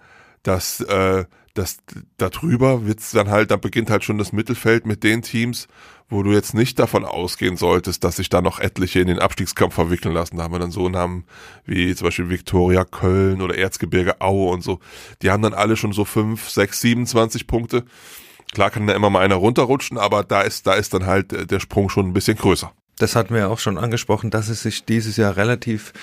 dass 0.43 0.81
äh, 0.81 1.25
das 1.57 1.77
darüber 2.17 2.85
wird's 2.85 3.11
dann 3.11 3.29
halt, 3.29 3.51
da 3.51 3.57
beginnt 3.57 3.89
halt 3.89 4.03
schon 4.03 4.17
das 4.17 4.31
Mittelfeld 4.31 4.85
mit 4.85 5.03
den 5.03 5.21
Teams, 5.21 5.67
wo 6.09 6.23
du 6.23 6.31
jetzt 6.31 6.53
nicht 6.53 6.79
davon 6.79 7.03
ausgehen 7.03 7.57
solltest, 7.57 8.03
dass 8.03 8.17
sich 8.17 8.29
da 8.29 8.41
noch 8.41 8.59
etliche 8.59 8.99
in 8.99 9.07
den 9.07 9.19
Abstiegskampf 9.19 9.73
verwickeln 9.73 10.13
lassen. 10.13 10.37
Da 10.37 10.43
haben 10.43 10.53
wir 10.53 10.59
dann 10.59 10.71
so 10.71 10.87
Namen 10.87 11.25
wie 11.65 11.93
zum 11.95 12.07
Beispiel 12.07 12.29
Viktoria 12.29 12.85
Köln 12.85 13.41
oder 13.41 13.57
Erzgebirge 13.57 14.21
Aue 14.21 14.51
und 14.51 14.63
so. 14.63 14.79
Die 15.21 15.31
haben 15.31 15.43
dann 15.43 15.53
alle 15.53 15.75
schon 15.75 15.93
so 15.93 16.05
fünf, 16.05 16.49
sechs, 16.49 16.79
27 16.81 17.47
Punkte. 17.47 17.83
Klar 18.53 18.69
kann 18.69 18.87
da 18.87 18.93
immer 18.93 19.09
mal 19.09 19.21
einer 19.21 19.35
runterrutschen, 19.35 19.97
aber 19.97 20.23
da 20.23 20.41
ist, 20.41 20.67
da 20.67 20.73
ist 20.73 20.93
dann 20.93 21.05
halt 21.05 21.33
äh, 21.33 21.45
der 21.45 21.59
Sprung 21.59 21.89
schon 21.89 22.07
ein 22.07 22.13
bisschen 22.13 22.37
größer. 22.37 22.71
Das 22.97 23.15
hatten 23.15 23.33
wir 23.33 23.41
ja 23.41 23.47
auch 23.47 23.59
schon 23.59 23.77
angesprochen, 23.77 24.31
dass 24.31 24.49
es 24.49 24.63
sich 24.63 24.85
dieses 24.85 25.17
Jahr 25.17 25.37
relativ 25.37 25.93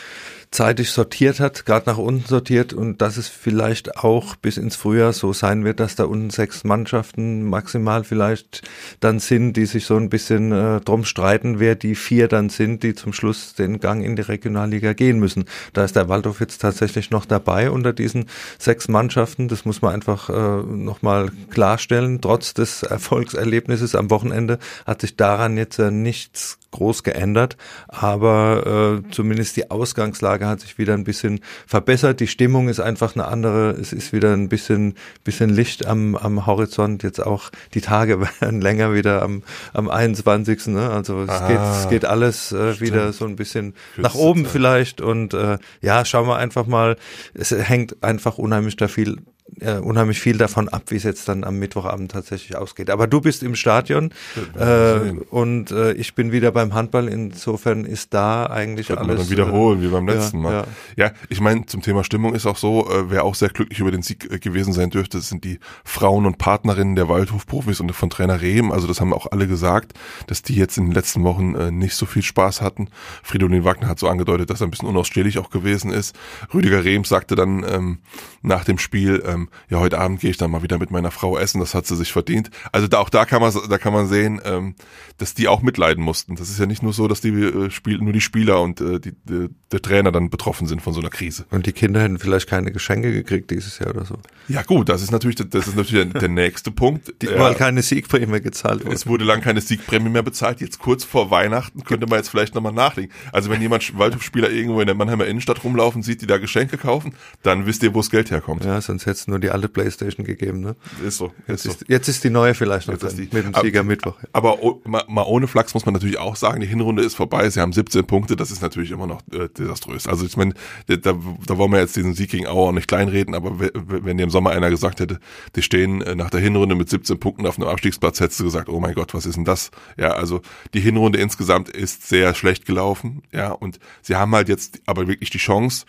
zeitig 0.55 0.93
sortiert 0.93 1.41
hat, 1.41 1.67
gerade 1.67 1.91
nach 1.91 1.99
unten 1.99 2.27
sortiert 2.29 2.73
und 2.73 3.03
dass 3.03 3.17
es 3.17 3.27
vielleicht 3.27 3.97
auch 3.97 4.37
bis 4.37 4.57
ins 4.57 4.77
Frühjahr 4.77 5.13
so 5.13 5.33
sein 5.33 5.65
wird, 5.65 5.81
dass 5.81 5.97
da 5.97 6.05
unten 6.05 6.31
sechs 6.31 6.63
Mannschaften 6.63 7.43
maximal 7.43 8.05
vielleicht 8.05 8.63
dann 9.01 9.19
sind, 9.19 9.55
die 9.55 9.67
sich 9.67 9.85
so 9.85 9.97
ein 9.97 10.11
bisschen 10.11 10.53
äh, 10.53 10.81
drum 10.81 11.05
streiten, 11.05 11.59
wer 11.59 11.75
die 11.75 11.97
vier 11.97 12.29
dann 12.29 12.51
sind, 12.51 12.85
die 12.85 12.95
zum 12.95 13.13
Schluss 13.13 13.55
den 13.55 13.81
Gang 13.81 14.05
in 14.05 14.15
die 14.15 14.23
Regionalliga 14.23 14.93
gehen 14.93 15.19
müssen. 15.19 15.47
Da 15.73 15.85
ist 15.85 15.97
der 15.97 16.09
Waldhof 16.09 16.39
jetzt 16.39 16.59
tatsächlich 16.59 17.11
noch 17.11 17.25
dabei 17.25 17.69
unter 17.73 17.93
diesen 17.93 18.27
sechs 18.59 18.87
Mannschaften. 18.87 19.49
Das 19.49 19.65
muss 19.65 19.83
man 19.83 19.93
einfach 19.93 20.31
äh, 20.31 20.63
nochmal 20.63 21.33
klarstellen. 21.51 22.21
Trotz 22.21 22.55
des 22.55 22.85
Erfolgserlebnisses 22.85 23.97
am 23.97 24.09
Wochenende 24.09 24.61
hat 24.87 25.01
sich 25.01 25.17
daran 25.17 25.57
jetzt 25.57 25.81
äh, 25.81 25.91
nichts 25.91 26.59
groß 26.75 27.05
geändert, 27.05 27.57
aber 27.87 29.03
äh, 29.07 29.11
zumindest 29.13 29.57
die 29.57 29.71
Ausgangslage 29.71 30.47
hat 30.47 30.61
sich 30.61 30.77
wieder 30.77 30.95
ein 30.95 31.05
bisschen 31.05 31.41
verbessert. 31.67 32.19
Die 32.19 32.27
Stimmung 32.27 32.69
ist 32.69 32.81
einfach 32.81 33.15
eine 33.15 33.27
andere. 33.27 33.71
Es 33.71 33.93
ist 33.93 34.13
wieder 34.13 34.33
ein 34.33 34.49
bisschen, 34.49 34.95
bisschen 35.23 35.51
Licht 35.51 35.87
am, 35.87 36.17
am 36.17 36.47
Horizont. 36.47 37.05
Jetzt 37.05 37.25
auch 37.25 37.51
die 37.75 37.81
Tage 37.81 38.21
werden 38.41 38.61
länger 38.61 38.93
wieder 38.93 39.23
am, 39.23 39.43
am 39.73 39.89
21. 39.89 40.67
Ne? 40.67 40.91
Also 40.91 41.23
es, 41.23 41.31
ah, 41.31 41.49
geht, 41.49 41.61
es 41.61 41.89
geht 41.89 42.05
alles 42.05 42.51
äh, 42.51 42.81
wieder 42.81 43.13
so 43.13 43.25
ein 43.25 43.37
bisschen 43.37 43.75
nach 43.97 44.17
oben 44.17 44.45
vielleicht. 44.45 45.01
Und 45.01 45.33
äh, 45.33 45.59
ja, 45.81 46.05
schauen 46.05 46.27
wir 46.27 46.37
einfach 46.37 46.67
mal. 46.67 46.97
Es 47.35 47.53
hängt 47.53 48.03
einfach 48.03 48.37
unheimlich 48.37 48.77
da 48.77 48.89
viel 48.89 49.19
äh, 49.61 49.75
unheimlich 49.75 50.21
viel 50.21 50.39
davon 50.39 50.69
ab, 50.69 50.85
wie 50.89 50.97
es 50.97 51.03
jetzt 51.03 51.29
dann 51.29 51.45
am 51.45 51.59
Mittwochabend 51.59 52.11
tatsächlich 52.11 52.57
ausgeht. 52.57 52.91
Aber 52.91 53.07
du 53.07 53.21
bist 53.21 53.43
im 53.43 53.55
Stadion 53.55 54.11
äh, 54.59 55.11
und 55.31 55.71
äh, 55.71 55.93
ich 55.93 56.15
bin 56.15 56.33
wieder 56.33 56.51
beim 56.51 56.75
Handball. 56.75 57.09
Insofern 57.09 57.85
ist 57.85 58.15
da 58.15 58.47
eigentlich 58.47 58.89
Könnten 58.89 59.11
alles. 59.11 59.31
Wir 59.31 59.37
dann 59.37 59.47
wiederholen 59.47 59.81
äh, 59.81 59.83
wie 59.85 59.89
beim 59.89 60.09
letzten 60.09 60.39
ja, 60.39 60.43
Mal. 60.43 60.53
Ja, 60.97 61.07
ja 61.07 61.13
ich 61.29 61.41
meine 61.41 61.67
zum 61.67 61.83
Thema 61.83 62.05
Stimmung 62.05 62.35
ist 62.35 62.47
auch 62.47 62.57
so, 62.57 62.91
äh, 62.91 63.11
wer 63.11 63.25
auch 63.25 63.35
sehr 63.35 63.51
glücklich 63.51 63.81
über 63.81 63.91
den 63.91 64.03
Sieg 64.03 64.31
äh, 64.33 64.39
gewesen 64.39 64.73
sein 64.73 64.91
dürfte, 64.91 65.21
sind 65.21 65.45
die 65.45 65.59
Frauen 65.85 66.25
und 66.25 66.39
Partnerinnen 66.39 66.97
der 66.97 67.09
Waldhofprofis 67.09 67.81
und 67.81 67.93
von 67.93 68.11
Trainer 68.11 68.41
Rehm. 68.41 68.73
Also 68.73 68.87
das 68.87 69.01
haben 69.01 69.13
auch 69.13 69.31
alle 69.31 69.47
gesagt, 69.47 69.93
dass 70.27 70.43
die 70.43 70.55
jetzt 70.55 70.79
in 70.79 70.87
den 70.87 70.93
letzten 70.93 71.23
Wochen 71.23 71.55
äh, 71.55 71.71
nicht 71.71 71.95
so 71.95 72.07
viel 72.07 72.23
Spaß 72.23 72.63
hatten. 72.63 72.89
Fridolin 73.23 73.65
Wagner 73.65 73.89
hat 73.89 73.99
so 73.99 74.09
angedeutet, 74.09 74.49
dass 74.51 74.63
er 74.63 74.69
ein 74.69 74.71
bisschen 74.71 74.89
unausstehlich 74.89 75.39
auch 75.39 75.51
gewesen 75.51 75.93
ist. 75.93 76.17
Rüdiger 76.53 76.83
Rehm 76.83 77.05
sagte 77.05 77.35
dann 77.35 77.65
ähm, 77.69 77.99
nach 78.43 78.65
dem 78.65 78.79
Spiel 78.79 79.23
ähm, 79.35 79.49
ja, 79.69 79.79
heute 79.79 79.99
Abend 79.99 80.21
gehe 80.21 80.31
ich 80.31 80.37
dann 80.37 80.51
mal 80.51 80.63
wieder 80.63 80.79
mit 80.79 80.91
meiner 80.91 81.11
Frau 81.11 81.37
essen, 81.39 81.61
das 81.61 81.75
hat 81.75 81.87
sie 81.87 81.97
sich 81.97 82.13
verdient. 82.13 82.51
Also 82.73 82.87
da, 82.87 82.99
auch 82.99 83.11
da 83.11 83.25
kann 83.25 83.41
man, 83.41 83.53
da 83.69 83.79
kann 83.79 83.93
man 83.93 84.07
sehen, 84.07 84.41
ähm, 84.45 84.75
dass 85.19 85.35
die 85.35 85.49
auch 85.49 85.63
mitleiden 85.63 86.03
mussten. 86.03 86.37
Das 86.37 86.51
ist 86.51 86.59
ja 86.59 86.67
nicht 86.67 86.83
nur 86.83 86.93
so, 86.93 87.09
dass 87.09 87.21
die 87.21 87.29
äh, 87.29 87.71
Spiel, 87.71 87.99
nur 87.99 88.13
die 88.13 88.21
Spieler 88.21 88.61
und 88.63 88.81
äh, 88.81 89.01
die, 89.01 89.13
die, 89.25 89.49
der 89.71 89.83
Trainer 89.83 90.13
dann 90.13 90.31
betroffen 90.31 90.67
sind 90.67 90.83
von 90.83 90.93
so 90.93 91.01
einer 91.01 91.11
Krise. 91.11 91.47
Und 91.51 91.67
die 91.67 91.73
Kinder 91.73 92.03
hätten 92.03 92.19
vielleicht 92.19 92.49
keine 92.49 92.73
Geschenke 92.73 93.13
gekriegt 93.13 93.51
dieses 93.51 93.79
Jahr 93.79 93.91
oder 93.91 94.05
so. 94.05 94.19
Ja 94.49 94.63
gut, 94.63 94.89
das 94.89 95.03
ist 95.03 95.11
natürlich, 95.11 95.37
das 95.37 95.69
ist 95.69 95.77
natürlich 95.77 96.11
der, 96.11 96.21
der 96.21 96.29
nächste 96.29 96.71
Punkt. 96.71 97.15
Die, 97.23 97.27
ja, 97.27 97.39
weil 97.39 97.55
keine 97.55 97.83
Siegprämie 97.83 98.41
gezahlt 98.41 98.85
wurde. 98.85 98.95
Es 98.95 99.07
wurde 99.07 99.25
lang 99.25 99.41
keine 99.41 99.61
Siegprämie 99.61 100.11
mehr 100.11 100.23
bezahlt. 100.23 100.61
Jetzt 100.61 100.79
kurz 100.79 101.05
vor 101.05 101.31
Weihnachten 101.31 101.85
könnte 101.85 102.07
man 102.07 102.19
jetzt 102.19 102.29
vielleicht 102.29 102.55
nochmal 102.55 102.73
nachlegen. 102.73 103.13
Also 103.33 103.51
wenn 103.51 103.63
jemand 103.63 103.97
Waldhofspieler 103.97 104.51
irgendwo 104.51 104.81
in 104.81 104.87
der 104.87 104.97
Mannheimer 104.97 105.27
Innenstadt 105.27 105.63
rumlaufen 105.65 106.03
sieht, 106.03 106.23
die 106.23 106.27
da 106.27 106.39
Geschenke 106.39 106.77
kaufen, 106.77 107.15
dann 107.43 107.67
wisst 107.67 107.83
ihr, 107.83 107.95
wo 107.95 107.99
das 107.99 108.11
Geld 108.11 108.31
herkommt. 108.31 108.65
Ja, 108.65 108.81
sonst 108.81 109.07
hätte 109.07 109.24
es 109.25 109.29
nur 109.29 109.39
die 109.39 109.51
alte 109.51 109.69
Playstation 109.69 110.25
gegeben, 110.25 110.61
ne? 110.61 110.77
Ist 111.05 111.17
so. 111.19 111.33
Jetzt, 111.49 111.67
Ist 111.67 111.83
ist, 111.83 111.89
jetzt 111.89 112.09
ist 112.09 112.25
die 112.25 112.31
neue 112.31 112.55
vielleicht 112.55 112.87
noch 112.87 112.95
Jetzt 112.95 113.05
ist 113.05 113.17
drin, 113.19 113.29
die- 113.31 113.37
mit 113.37 113.47
dem 113.47 113.55
Aber- 113.55 113.65
Sieger 113.65 113.83
Mittwoch. 113.83 114.15
Aber 114.33 114.63
o- 114.63 114.81
mal, 114.85 115.05
mal 115.09 115.23
ohne 115.23 115.47
Flachs 115.47 115.75
muss 115.75 115.85
man 115.87 115.95
natürlich 115.95 116.19
auch 116.19 116.37
sagen, 116.37 116.61
die 116.61 116.67
Hinrunde 116.67 117.03
ist 117.03 117.15
vorbei. 117.15 117.49
Sie 117.51 117.61
haben 117.61 117.73
17 117.73 118.05
Punkte, 118.07 118.37
das 118.37 118.51
ist 118.51 118.63
natürlich 118.63 118.91
immer 118.91 119.07
noch 119.07 119.23
äh, 119.33 119.49
desaströs. 119.49 120.07
Also 120.07 120.25
ich 120.27 120.37
meine, 120.37 120.55
da, 120.87 120.97
da 120.97 121.59
wollen 121.59 121.73
wir 121.73 121.81
jetzt 121.81 121.97
diesen 121.97 122.15
Sieg 122.15 122.31
gegen 122.31 122.47
Auer 122.47 122.69
auch 122.69 122.73
nicht 122.73 122.89
kleinreden, 122.89 123.35
aber 123.35 123.59
we- 123.59 123.73
wenn 123.75 124.17
dir 124.19 124.25
im 124.25 124.31
Sommer 124.31 124.51
einer 124.51 124.71
gesagt 124.71 125.01
hätte, 125.01 125.19
die 125.57 125.63
stehen 125.63 126.03
äh, 126.03 126.15
nach 126.15 126.31
der 126.31 126.41
Hinrunde 126.41 126.75
mit 126.75 126.89
17 126.91 127.19
Punkten 127.19 127.47
auf 127.47 127.59
einem 127.59 127.69
Abstiegsplatz, 127.69 128.21
hättest 128.21 128.41
du 128.41 128.45
gesagt, 128.45 128.69
oh 128.69 128.81
mein 128.81 128.95
Gott, 128.95 129.15
was 129.15 129.27
ist 129.27 129.37
denn 129.37 129.45
das? 129.45 129.71
Ja, 129.97 130.13
also 130.13 130.41
die 130.75 130.81
Hinrunde 130.81 131.19
insgesamt 131.19 131.69
ist 131.69 132.07
sehr 132.09 132.35
schlecht 132.35 132.67
gelaufen, 132.67 133.23
ja, 133.33 133.53
und 133.53 133.79
sie 134.03 134.17
haben 134.17 134.35
halt 134.35 134.49
jetzt 134.49 134.81
aber 134.87 135.09
wirklich 135.09 135.31
die 135.31 135.39
Chance, 135.39 135.87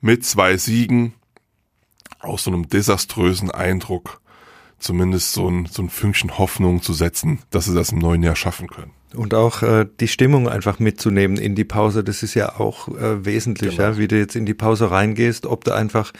mit 0.00 0.24
zwei 0.24 0.56
Siegen 0.56 1.14
aus 2.20 2.44
so 2.44 2.50
einem 2.50 2.68
desaströsen 2.68 3.50
Eindruck 3.50 4.20
zumindest 4.78 5.32
so 5.32 5.50
ein, 5.50 5.66
so 5.66 5.82
ein 5.82 5.90
Fünkchen 5.90 6.38
Hoffnung 6.38 6.82
zu 6.82 6.92
setzen, 6.92 7.40
dass 7.50 7.64
sie 7.64 7.74
das 7.74 7.90
im 7.90 7.98
neuen 7.98 8.22
Jahr 8.22 8.36
schaffen 8.36 8.68
können. 8.68 8.92
Und 9.14 9.32
auch 9.34 9.62
äh, 9.62 9.86
die 10.00 10.08
Stimmung 10.08 10.48
einfach 10.48 10.78
mitzunehmen 10.78 11.38
in 11.38 11.54
die 11.54 11.64
Pause, 11.64 12.04
das 12.04 12.22
ist 12.22 12.34
ja 12.34 12.60
auch 12.60 12.88
äh, 12.88 13.24
wesentlich, 13.24 13.76
Genau. 13.76 13.90
ja, 13.90 13.98
wie 13.98 14.06
du 14.06 14.18
jetzt 14.18 14.36
in 14.36 14.44
die 14.44 14.54
Pause 14.54 14.90
reingehst, 14.90 15.46
ob 15.46 15.64
du 15.64 15.72
einfach 15.72 16.12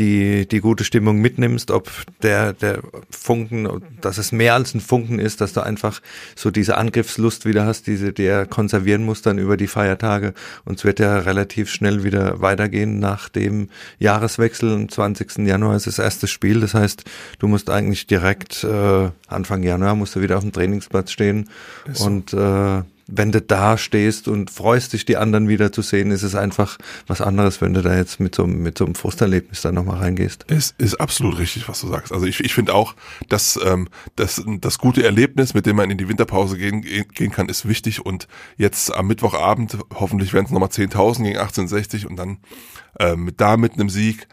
die, 0.00 0.48
die 0.48 0.60
gute 0.60 0.82
Stimmung 0.84 1.18
mitnimmst, 1.18 1.70
ob 1.70 1.90
der, 2.22 2.54
der 2.54 2.80
Funken, 3.10 3.68
dass 4.00 4.18
es 4.18 4.32
mehr 4.32 4.54
als 4.54 4.74
ein 4.74 4.80
Funken 4.80 5.18
ist, 5.18 5.40
dass 5.40 5.52
du 5.52 5.60
einfach 5.60 6.00
so 6.34 6.50
diese 6.50 6.78
Angriffslust 6.78 7.44
wieder 7.44 7.66
hast, 7.66 7.86
diese, 7.86 8.12
die 8.12 8.24
er 8.24 8.46
konservieren 8.46 9.04
muss 9.04 9.22
dann 9.22 9.38
über 9.38 9.56
die 9.56 9.66
Feiertage. 9.66 10.32
Und 10.64 10.78
es 10.78 10.84
wird 10.84 10.98
ja 10.98 11.18
relativ 11.18 11.70
schnell 11.70 12.02
wieder 12.02 12.40
weitergehen 12.40 12.98
nach 12.98 13.28
dem 13.28 13.68
Jahreswechsel. 13.98 14.72
Am 14.72 14.88
20. 14.88 15.46
Januar 15.46 15.76
ist 15.76 15.86
das 15.86 15.98
erste 15.98 16.26
Spiel. 16.26 16.60
Das 16.60 16.74
heißt, 16.74 17.04
du 17.38 17.46
musst 17.46 17.68
eigentlich 17.68 18.06
direkt 18.06 18.64
äh, 18.64 19.10
Anfang 19.28 19.62
Januar 19.62 19.94
musst 19.94 20.16
du 20.16 20.22
wieder 20.22 20.38
auf 20.38 20.42
dem 20.42 20.52
Trainingsplatz 20.52 21.12
stehen 21.12 21.50
so. 21.92 22.04
und 22.04 22.32
äh, 22.32 22.82
wenn 23.12 23.32
du 23.32 23.40
da 23.40 23.76
stehst 23.76 24.28
und 24.28 24.50
freust 24.50 24.92
dich, 24.92 25.04
die 25.04 25.16
anderen 25.16 25.48
wieder 25.48 25.72
zu 25.72 25.82
sehen, 25.82 26.10
ist 26.10 26.22
es 26.22 26.34
einfach 26.34 26.78
was 27.06 27.20
anderes, 27.20 27.60
wenn 27.60 27.74
du 27.74 27.82
da 27.82 27.96
jetzt 27.96 28.20
mit 28.20 28.34
so, 28.34 28.44
einem- 28.44 28.62
mit 28.62 28.78
so 28.78 28.84
einem 28.84 28.94
Frusterlebnis 28.94 29.62
da 29.62 29.72
nochmal 29.72 29.98
reingehst. 29.98 30.44
Es 30.48 30.74
ist 30.78 30.94
absolut 31.00 31.38
richtig, 31.38 31.68
was 31.68 31.80
du 31.80 31.88
sagst. 31.88 32.12
Also 32.12 32.26
ich, 32.26 32.40
ich 32.40 32.54
finde 32.54 32.74
auch, 32.74 32.94
dass 33.28 33.58
ähm, 33.64 33.88
das, 34.16 34.42
das 34.60 34.78
gute 34.78 35.02
Erlebnis, 35.02 35.54
mit 35.54 35.66
dem 35.66 35.76
man 35.76 35.90
in 35.90 35.98
die 35.98 36.08
Winterpause 36.08 36.56
gehen, 36.56 36.80
gehen 36.82 37.30
kann, 37.32 37.48
ist 37.48 37.66
wichtig. 37.68 38.04
Und 38.04 38.28
jetzt 38.56 38.94
am 38.94 39.06
Mittwochabend, 39.06 39.78
hoffentlich 39.94 40.32
werden 40.32 40.46
es 40.46 40.50
nochmal 40.52 40.68
10.000 40.70 41.22
gegen 41.24 41.38
1860 41.38 42.06
und 42.06 42.16
dann 42.16 42.38
ähm, 42.98 43.30
da 43.36 43.56
mit 43.56 43.74
einem 43.74 43.88
Sieg, 43.90 44.26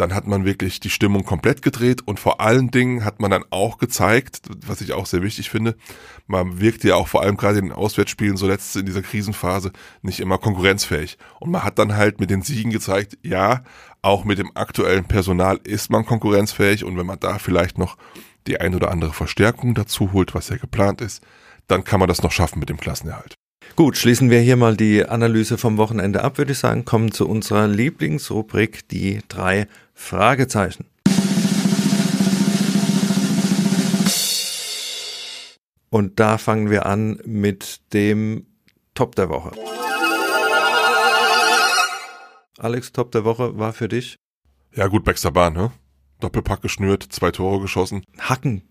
dann 0.00 0.14
hat 0.14 0.26
man 0.26 0.44
wirklich 0.44 0.80
die 0.80 0.90
Stimmung 0.90 1.24
komplett 1.24 1.62
gedreht 1.62 2.02
und 2.06 2.18
vor 2.18 2.40
allen 2.40 2.70
Dingen 2.70 3.04
hat 3.04 3.20
man 3.20 3.30
dann 3.30 3.44
auch 3.50 3.78
gezeigt, 3.78 4.48
was 4.66 4.80
ich 4.80 4.92
auch 4.92 5.06
sehr 5.06 5.22
wichtig 5.22 5.50
finde, 5.50 5.76
man 6.26 6.60
wirkt 6.60 6.84
ja 6.84 6.94
auch 6.94 7.08
vor 7.08 7.22
allem 7.22 7.36
gerade 7.36 7.58
in 7.58 7.66
den 7.66 7.72
Auswärtsspielen 7.72 8.36
so 8.36 8.46
letzt 8.46 8.76
in 8.76 8.86
dieser 8.86 9.02
Krisenphase 9.02 9.72
nicht 10.02 10.20
immer 10.20 10.38
konkurrenzfähig. 10.38 11.18
Und 11.38 11.50
man 11.50 11.64
hat 11.64 11.78
dann 11.78 11.96
halt 11.96 12.18
mit 12.18 12.30
den 12.30 12.42
Siegen 12.42 12.70
gezeigt, 12.70 13.18
ja, 13.22 13.62
auch 14.02 14.24
mit 14.24 14.38
dem 14.38 14.56
aktuellen 14.56 15.04
Personal 15.04 15.60
ist 15.64 15.90
man 15.90 16.06
konkurrenzfähig 16.06 16.84
und 16.84 16.96
wenn 16.96 17.06
man 17.06 17.20
da 17.20 17.38
vielleicht 17.38 17.76
noch 17.76 17.96
die 18.46 18.60
ein 18.60 18.74
oder 18.74 18.90
andere 18.90 19.12
Verstärkung 19.12 19.74
dazu 19.74 20.12
holt, 20.12 20.34
was 20.34 20.48
ja 20.48 20.56
geplant 20.56 21.02
ist, 21.02 21.22
dann 21.66 21.84
kann 21.84 22.00
man 22.00 22.08
das 22.08 22.22
noch 22.22 22.32
schaffen 22.32 22.58
mit 22.58 22.70
dem 22.70 22.78
Klassenerhalt. 22.78 23.34
Gut, 23.76 23.96
schließen 23.96 24.30
wir 24.30 24.40
hier 24.40 24.56
mal 24.56 24.76
die 24.76 25.06
Analyse 25.06 25.56
vom 25.56 25.76
Wochenende 25.76 26.24
ab, 26.24 26.38
würde 26.38 26.52
ich 26.52 26.58
sagen, 26.58 26.84
kommen 26.84 27.12
zu 27.12 27.28
unserer 27.28 27.68
Lieblingsrubrik, 27.68 28.88
die 28.88 29.20
drei 29.28 29.68
Fragezeichen. 30.00 30.86
Und 35.90 36.18
da 36.18 36.38
fangen 36.38 36.70
wir 36.70 36.86
an 36.86 37.20
mit 37.24 37.80
dem 37.92 38.46
Top 38.94 39.14
der 39.14 39.28
Woche. 39.28 39.52
Alex, 42.58 42.92
Top 42.92 43.12
der 43.12 43.24
Woche 43.24 43.56
war 43.58 43.72
für 43.72 43.88
dich 43.88 44.16
Ja 44.74 44.88
gut, 44.88 45.04
Baxter 45.04 45.30
Bahn, 45.30 45.52
ne? 45.52 45.70
Doppelpack 46.18 46.62
geschnürt, 46.62 47.04
zwei 47.10 47.30
Tore 47.30 47.60
geschossen. 47.60 48.02
Hackentor. 48.18 48.69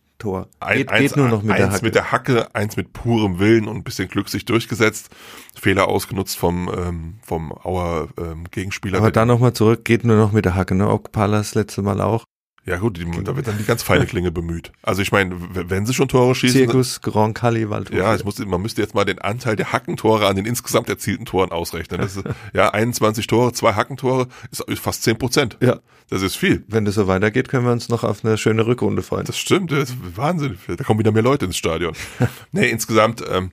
Ein, 0.59 0.77
Geht, 0.77 0.89
eins, 0.89 1.01
geht 1.01 1.17
nur 1.17 1.29
noch 1.29 1.41
mit 1.41 1.57
der 1.57 1.65
eins 1.65 1.75
Hacke. 1.75 1.85
mit 1.85 1.95
der 1.95 2.11
Hacke, 2.11 2.55
eins 2.55 2.77
mit 2.77 2.93
purem 2.93 3.39
Willen 3.39 3.67
und 3.67 3.77
ein 3.77 3.83
bisschen 3.83 4.07
Glück 4.09 4.29
sich 4.29 4.45
durchgesetzt. 4.45 5.09
Fehler 5.55 5.87
ausgenutzt 5.87 6.37
vom, 6.37 6.69
ähm, 6.75 7.15
vom 7.21 7.51
Auer 7.51 8.09
ähm, 8.17 8.45
Gegenspieler. 8.51 8.99
Aber 8.99 9.11
dann 9.11 9.27
nochmal 9.27 9.53
zurück, 9.53 9.85
geht 9.85 10.03
nur 10.03 10.17
noch 10.17 10.31
mit 10.31 10.45
der 10.45 10.55
Hacke, 10.55 10.75
ne? 10.75 10.89
Okpala 10.89 11.37
das 11.37 11.55
letzte 11.55 11.81
Mal 11.81 12.01
auch. 12.01 12.25
Ja 12.69 12.77
gut, 12.77 12.97
die, 12.97 13.23
da 13.23 13.35
wird 13.35 13.47
dann 13.47 13.57
die 13.57 13.63
ganz 13.63 13.81
feine 13.81 14.05
Klinge 14.05 14.31
bemüht. 14.31 14.71
Also 14.83 15.01
ich 15.01 15.11
meine, 15.11 15.35
wenn 15.53 15.87
sie 15.87 15.93
schon 15.93 16.07
Tore 16.07 16.35
schießen, 16.35 16.59
Zirkus 16.59 17.01
Grand 17.01 17.35
Cali 17.35 17.69
Waldhof. 17.69 17.97
ja, 17.97 18.13
es 18.13 18.23
muss, 18.23 18.37
man 18.37 18.61
müsste 18.61 18.81
jetzt 18.81 18.93
mal 18.93 19.05
den 19.05 19.19
Anteil 19.19 19.55
der 19.55 19.71
Hackentore 19.73 20.27
an 20.27 20.35
den 20.35 20.45
insgesamt 20.45 20.87
erzielten 20.87 21.25
Toren 21.25 21.51
ausrechnen. 21.51 21.99
Das 21.99 22.15
ist, 22.15 22.25
ja, 22.53 22.69
21 22.69 23.25
Tore, 23.25 23.53
zwei 23.53 23.73
Hackentore 23.73 24.27
ist, 24.51 24.61
ist 24.61 24.79
fast 24.79 25.01
10 25.01 25.17
Prozent. 25.17 25.57
Ja. 25.61 25.79
Das 26.09 26.21
ist 26.21 26.35
viel. 26.35 26.63
Wenn 26.67 26.85
das 26.85 26.95
so 26.95 27.07
weitergeht, 27.07 27.49
können 27.49 27.65
wir 27.65 27.71
uns 27.71 27.89
noch 27.89 28.03
auf 28.03 28.23
eine 28.23 28.37
schöne 28.37 28.65
Rückrunde 28.65 29.01
freuen. 29.01 29.25
Das 29.25 29.37
stimmt, 29.37 29.71
das 29.71 29.89
ist 29.89 29.97
Wahnsinn. 30.15 30.57
Da 30.67 30.83
kommen 30.83 30.99
wieder 30.99 31.11
mehr 31.11 31.23
Leute 31.23 31.45
ins 31.45 31.57
Stadion. 31.57 31.93
nee, 32.51 32.69
insgesamt, 32.69 33.23
ähm, 33.27 33.51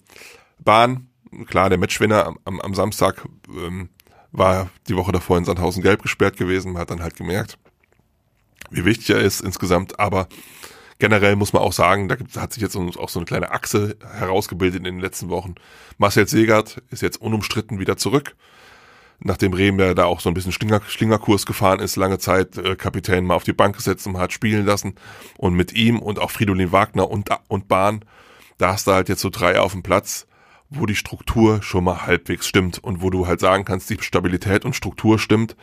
Bahn, 0.58 1.08
klar, 1.46 1.70
der 1.70 1.78
Matchwinner 1.78 2.26
am, 2.26 2.38
am, 2.44 2.60
am 2.60 2.74
Samstag 2.74 3.26
ähm, 3.48 3.88
war 4.32 4.68
die 4.88 4.96
Woche 4.96 5.12
davor 5.12 5.38
in 5.38 5.44
Sandhausen 5.44 5.82
gelb 5.82 6.02
gesperrt 6.02 6.36
gewesen. 6.36 6.72
Man 6.72 6.82
hat 6.82 6.90
dann 6.90 7.02
halt 7.02 7.16
gemerkt, 7.16 7.58
wie 8.70 8.84
wichtig 8.84 9.10
er 9.10 9.20
ist 9.20 9.40
insgesamt. 9.40 9.98
Aber 9.98 10.28
generell 10.98 11.36
muss 11.36 11.52
man 11.52 11.62
auch 11.62 11.72
sagen, 11.72 12.08
da 12.08 12.16
hat 12.40 12.52
sich 12.52 12.62
jetzt 12.62 12.76
auch 12.76 13.08
so 13.08 13.18
eine 13.18 13.26
kleine 13.26 13.50
Achse 13.50 13.96
herausgebildet 14.18 14.78
in 14.78 14.84
den 14.84 15.00
letzten 15.00 15.28
Wochen. 15.28 15.54
Marcel 15.98 16.28
Segert 16.28 16.82
ist 16.90 17.02
jetzt 17.02 17.20
unumstritten 17.20 17.78
wieder 17.78 17.96
zurück. 17.96 18.36
Nachdem 19.18 19.54
Rehm 19.54 19.78
ja 19.78 19.94
da 19.94 20.04
auch 20.04 20.20
so 20.20 20.28
ein 20.28 20.34
bisschen 20.34 20.52
Schlinger, 20.52 20.82
Schlingerkurs 20.86 21.46
gefahren 21.46 21.80
ist, 21.80 21.96
lange 21.96 22.18
Zeit 22.18 22.58
äh, 22.58 22.76
Kapitän 22.76 23.24
mal 23.24 23.34
auf 23.34 23.44
die 23.44 23.54
Bank 23.54 23.76
gesetzt 23.76 24.06
und 24.06 24.18
hat 24.18 24.32
spielen 24.32 24.66
lassen. 24.66 24.94
Und 25.38 25.54
mit 25.54 25.72
ihm 25.72 26.00
und 26.00 26.18
auch 26.18 26.30
Fridolin 26.30 26.72
Wagner 26.72 27.10
und, 27.10 27.30
und 27.48 27.66
Bahn, 27.66 28.04
da 28.58 28.72
hast 28.72 28.86
du 28.86 28.92
halt 28.92 29.08
jetzt 29.08 29.22
so 29.22 29.30
drei 29.30 29.58
auf 29.58 29.72
dem 29.72 29.82
Platz, 29.82 30.26
wo 30.68 30.84
die 30.84 30.96
Struktur 30.96 31.62
schon 31.62 31.84
mal 31.84 32.06
halbwegs 32.06 32.46
stimmt 32.46 32.82
und 32.82 33.00
wo 33.00 33.10
du 33.10 33.26
halt 33.26 33.40
sagen 33.40 33.64
kannst, 33.64 33.88
die 33.88 33.96
Stabilität 34.00 34.64
und 34.64 34.76
Struktur 34.76 35.18
stimmt. 35.18 35.56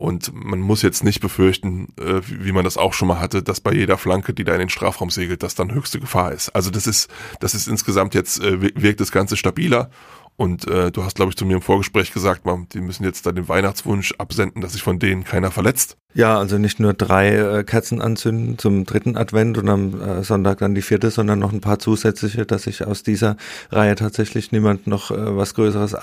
Und 0.00 0.32
man 0.32 0.60
muss 0.60 0.80
jetzt 0.80 1.04
nicht 1.04 1.20
befürchten, 1.20 1.88
äh, 2.00 2.22
wie 2.26 2.52
man 2.52 2.64
das 2.64 2.78
auch 2.78 2.94
schon 2.94 3.06
mal 3.08 3.20
hatte, 3.20 3.42
dass 3.42 3.60
bei 3.60 3.74
jeder 3.74 3.98
Flanke, 3.98 4.32
die 4.32 4.44
da 4.44 4.54
in 4.54 4.60
den 4.60 4.70
Strafraum 4.70 5.10
segelt, 5.10 5.42
das 5.42 5.54
dann 5.54 5.74
höchste 5.74 6.00
Gefahr 6.00 6.32
ist. 6.32 6.48
Also 6.56 6.70
das 6.70 6.86
ist, 6.86 7.10
das 7.40 7.54
ist 7.54 7.68
insgesamt 7.68 8.14
jetzt, 8.14 8.42
äh, 8.42 8.62
wir- 8.62 8.72
wirkt 8.76 9.00
das 9.00 9.12
Ganze 9.12 9.36
stabiler. 9.36 9.90
Und 10.36 10.66
äh, 10.68 10.90
du 10.90 11.04
hast, 11.04 11.16
glaube 11.16 11.32
ich, 11.32 11.36
zu 11.36 11.44
mir 11.44 11.56
im 11.56 11.60
Vorgespräch 11.60 12.14
gesagt, 12.14 12.46
man, 12.46 12.66
die 12.72 12.80
müssen 12.80 13.04
jetzt 13.04 13.26
da 13.26 13.32
den 13.32 13.46
Weihnachtswunsch 13.46 14.14
absenden, 14.16 14.62
dass 14.62 14.72
sich 14.72 14.82
von 14.82 14.98
denen 14.98 15.22
keiner 15.22 15.50
verletzt. 15.50 15.98
Ja, 16.14 16.38
also 16.38 16.56
nicht 16.56 16.80
nur 16.80 16.94
drei 16.94 17.34
äh, 17.36 17.62
Kerzen 17.62 18.00
anzünden 18.00 18.56
zum 18.56 18.86
dritten 18.86 19.18
Advent 19.18 19.58
und 19.58 19.68
am 19.68 20.00
äh, 20.00 20.24
Sonntag 20.24 20.58
dann 20.60 20.74
die 20.74 20.80
vierte, 20.80 21.10
sondern 21.10 21.38
noch 21.40 21.52
ein 21.52 21.60
paar 21.60 21.78
zusätzliche, 21.78 22.46
dass 22.46 22.62
sich 22.62 22.86
aus 22.86 23.02
dieser 23.02 23.36
Reihe 23.70 23.96
tatsächlich 23.96 24.50
niemand 24.50 24.86
noch 24.86 25.10
äh, 25.10 25.36
was 25.36 25.52
Größeres 25.52 25.94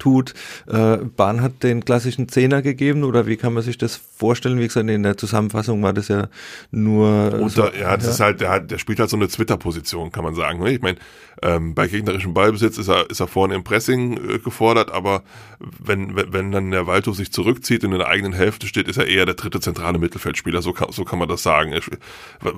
antut. 0.00 0.34
Äh, 0.66 0.96
Bahn 1.16 1.42
hat 1.42 1.62
den 1.62 1.84
klassischen 1.84 2.28
Zehner 2.28 2.62
gegeben 2.62 3.04
oder 3.04 3.26
wie 3.26 3.36
kann 3.36 3.52
man 3.52 3.62
sich 3.62 3.76
das 3.78 3.96
vorstellen? 3.96 4.58
Wie 4.58 4.66
gesagt, 4.66 4.88
in 4.88 5.02
der 5.02 5.16
Zusammenfassung 5.16 5.82
war 5.82 5.92
das 5.92 6.08
ja 6.08 6.28
nur 6.70 7.34
Und 7.34 7.50
so, 7.50 7.62
da, 7.62 7.72
ja, 7.78 7.96
das 7.96 8.06
ist 8.08 8.20
halt, 8.20 8.40
der, 8.40 8.50
hat- 8.50 8.70
der 8.70 8.78
spielt 8.78 8.98
halt 8.98 9.10
so 9.10 9.16
eine 9.16 9.28
Twitter-Position, 9.28 10.10
kann 10.12 10.24
man 10.24 10.34
sagen. 10.34 10.60
ne? 10.62 10.72
Ich 10.72 10.80
meine, 10.80 10.98
ähm, 11.42 11.74
bei 11.74 11.86
gegnerischem 11.88 12.34
Ballbesitz 12.34 12.78
ist 12.78 12.88
er, 12.88 13.08
ist 13.10 13.20
er 13.20 13.26
vorne 13.26 13.54
im 13.54 13.64
Pressing 13.64 14.16
äh, 14.16 14.38
gefordert, 14.38 14.90
aber 14.90 15.22
wenn, 15.58 16.16
wenn, 16.16 16.32
wenn 16.32 16.52
dann 16.52 16.70
der 16.70 16.86
Waldhof 16.86 17.16
sich 17.16 17.32
zurückzieht 17.32 17.84
und 17.84 17.92
in 17.92 17.98
der 17.98 18.08
eigenen 18.08 18.32
Hälfte 18.32 18.66
steht, 18.66 18.88
ist 18.88 18.96
er 18.96 19.06
eher 19.06 19.26
der 19.26 19.34
dritte 19.34 19.60
zentrale 19.60 19.98
Mittelfeldspieler. 19.98 20.62
So 20.62 20.72
kann, 20.72 20.92
so 20.92 21.04
kann 21.04 21.18
man 21.18 21.28
das 21.28 21.42
sagen. 21.42 21.72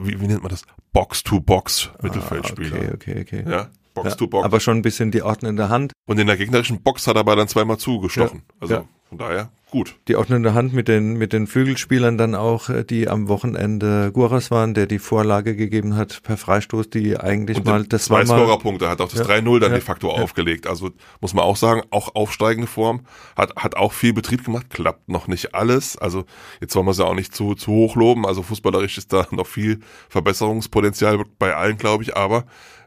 Wie, 0.05 0.21
wie 0.21 0.27
nennt 0.27 0.43
man 0.43 0.51
das? 0.51 0.63
Box-to-Box-Mittelfeldspieler. 0.93 2.77
Ah, 2.77 2.93
Okay, 2.95 3.17
okay, 3.23 3.41
okay. 3.41 3.51
Ja, 3.51 3.69
Ja, 3.97 4.03
Box-to-Box. 4.03 4.45
aber 4.45 4.61
schon 4.61 4.79
ein 4.79 4.83
bisschen 4.83 5.11
die 5.11 5.23
ordnende 5.23 5.69
Hand. 5.69 5.93
und 6.07 6.19
in 6.19 6.27
der 6.27 6.37
gegnerischen 6.37 6.83
Box 6.83 7.07
hat 7.07 7.17
er 7.17 7.21
aber 7.21 7.37
dann 7.37 7.49
zweimal 7.49 7.79
zugestochen. 7.79 8.39
Ja, 8.49 8.55
Also 8.61 8.75
ja. 8.75 8.85
von 9.09 9.19
daher 9.19 9.51
gut. 9.73 9.97
Die 10.07 10.15
ordnende 10.15 10.55
Hand 10.55 10.73
mit 10.73 10.87
den, 10.87 11.15
mit 11.15 11.33
den 11.33 11.49
Flügelspielern 11.49 12.17
dann 12.17 12.37
auch, 12.37 12.69
äh, 12.69 12.85
die 12.85 13.09
am 13.09 13.27
Wochenende 13.27 14.13
Guras 14.13 14.53
waren, 14.53 14.75
der 14.75 14.87
die 14.87 15.01
Vorlage 15.01 15.57
gegeben 15.57 15.97
hat 15.97 16.23
per 16.23 16.37
Freistoß, 16.37 16.91
die 16.91 17.19
eigentlich 17.19 17.57
Und 17.57 17.67
mal, 17.67 17.85
das 17.85 18.05
zwei 18.05 18.25
Scorerpunkte, 18.25 18.89
hat 18.89 19.01
auch 19.01 19.09
das 19.09 19.19
Ja. 19.19 19.25
3-0 19.25 19.59
dann 19.59 19.73
Ja. 19.73 19.79
de 19.79 19.85
facto 19.85 20.09
Ja. 20.15 20.23
aufgelegt. 20.23 20.69
Also 20.69 20.91
muss 21.21 21.35
man 21.35 21.45
auch 21.45 21.57
sagen, 21.57 21.83
auch 21.91 22.15
aufsteigende 22.15 22.69
Form, 22.69 23.01
hat, 23.37 23.57
hat 23.57 23.75
auch 23.77 23.93
viel 23.93 24.13
Betrieb 24.13 24.45
gemacht, 24.45 24.71
klappt 24.71 25.09
noch 25.09 25.27
nicht 25.27 25.55
alles. 25.55 25.97
Also 25.99 26.25
jetzt 26.61 26.77
wollen 26.77 26.87
wir 26.87 26.95
sie 26.95 27.05
auch 27.05 27.15
nicht 27.15 27.35
zu, 27.35 27.55
zu 27.57 27.73
hoch 27.73 27.97
loben. 27.97 28.25
Also 28.27 28.43
fußballerisch 28.43 28.97
ist 28.99 29.13
da 29.13 29.27
noch 29.33 29.49
viel 29.49 29.81
Verbesserungspotenzial 30.09 31.25
bei 31.39 31.55
allen, 31.57 31.77
glaube 31.79 32.03
ich, 32.05 32.17
aber 32.17 32.45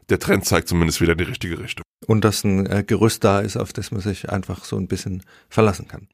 der 0.08 0.18
Trend 0.18 0.44
zeigt 0.44 0.68
zumindest 0.68 1.00
wieder 1.00 1.12
in 1.12 1.18
die 1.18 1.24
richtige 1.24 1.58
Richtung. 1.58 1.82
und 2.06 2.24
dass 2.24 2.44
ein 2.44 2.66
äh, 2.66 2.84
Gerüst 2.86 3.24
da 3.24 3.40
ist, 3.40 3.56
auf 3.56 3.72
das 3.72 3.90
man 3.90 4.00
sich 4.00 4.30
einfach 4.30 4.64
so 4.64 4.76
ein 4.76 4.86
bisschen 4.86 5.22
verlassen 5.48 5.88
kann. 5.88 6.08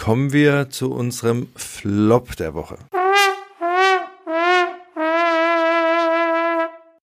Kommen 0.00 0.32
wir 0.32 0.70
zu 0.70 0.90
unserem 0.92 1.48
Flop 1.56 2.34
der 2.36 2.54
Woche. 2.54 2.78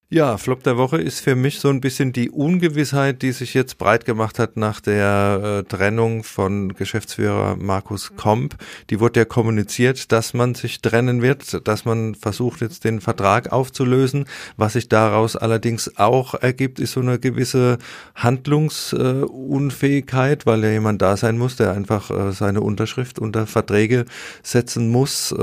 Ja, 0.10 0.38
Flop 0.38 0.64
der 0.64 0.78
Woche 0.78 1.02
ist 1.02 1.20
für 1.20 1.36
mich 1.36 1.60
so 1.60 1.68
ein 1.68 1.82
bisschen 1.82 2.14
die 2.14 2.30
Ungewissheit, 2.30 3.22
die 3.22 3.34
sich 3.34 3.54
jetzt 3.54 3.78
breit 3.78 4.06
gemacht 4.06 4.40
hat 4.40 4.56
nach 4.56 4.80
der 4.80 5.42
äh, 5.44 5.64
Trennung 5.68 6.24
von 6.24 6.74
Geschäftsführer 6.76 7.58
Markus 7.58 8.16
Komp. 8.16 8.56
Die 8.90 9.02
wurde 9.02 9.20
ja 9.20 9.26
kommuniziert, 9.26 10.14
dass 10.14 10.34
man 10.34 10.56
sich 10.56 10.82
trennen 10.82 11.22
wird, 11.22 11.68
dass 11.68 11.84
man 11.84 12.16
versucht 12.16 12.62
jetzt 12.62 12.86
den 12.86 13.02
Vertrag 13.02 13.52
aufzulösen. 13.52 14.28
Was 14.56 14.72
sich 14.74 14.88
daraus 14.88 15.36
allerdings 15.36 15.98
auch 15.98 16.36
ergibt, 16.36 16.80
ist 16.80 16.94
so 16.94 17.02
eine 17.02 17.20
gewisse 17.20 17.78
Handlungsunfähigkeit, 18.16 20.46
weil 20.46 20.64
ja 20.64 20.70
jemand 20.70 21.02
da 21.02 21.18
sein 21.18 21.38
muss, 21.38 21.58
der 21.58 21.74
einfach 21.74 22.10
äh, 22.12 22.32
seine 22.32 22.62
Unterschrift 22.62 23.20
unter 23.20 23.46
Verträge 23.46 24.06
setzen 24.42 24.90
muss. 24.90 25.36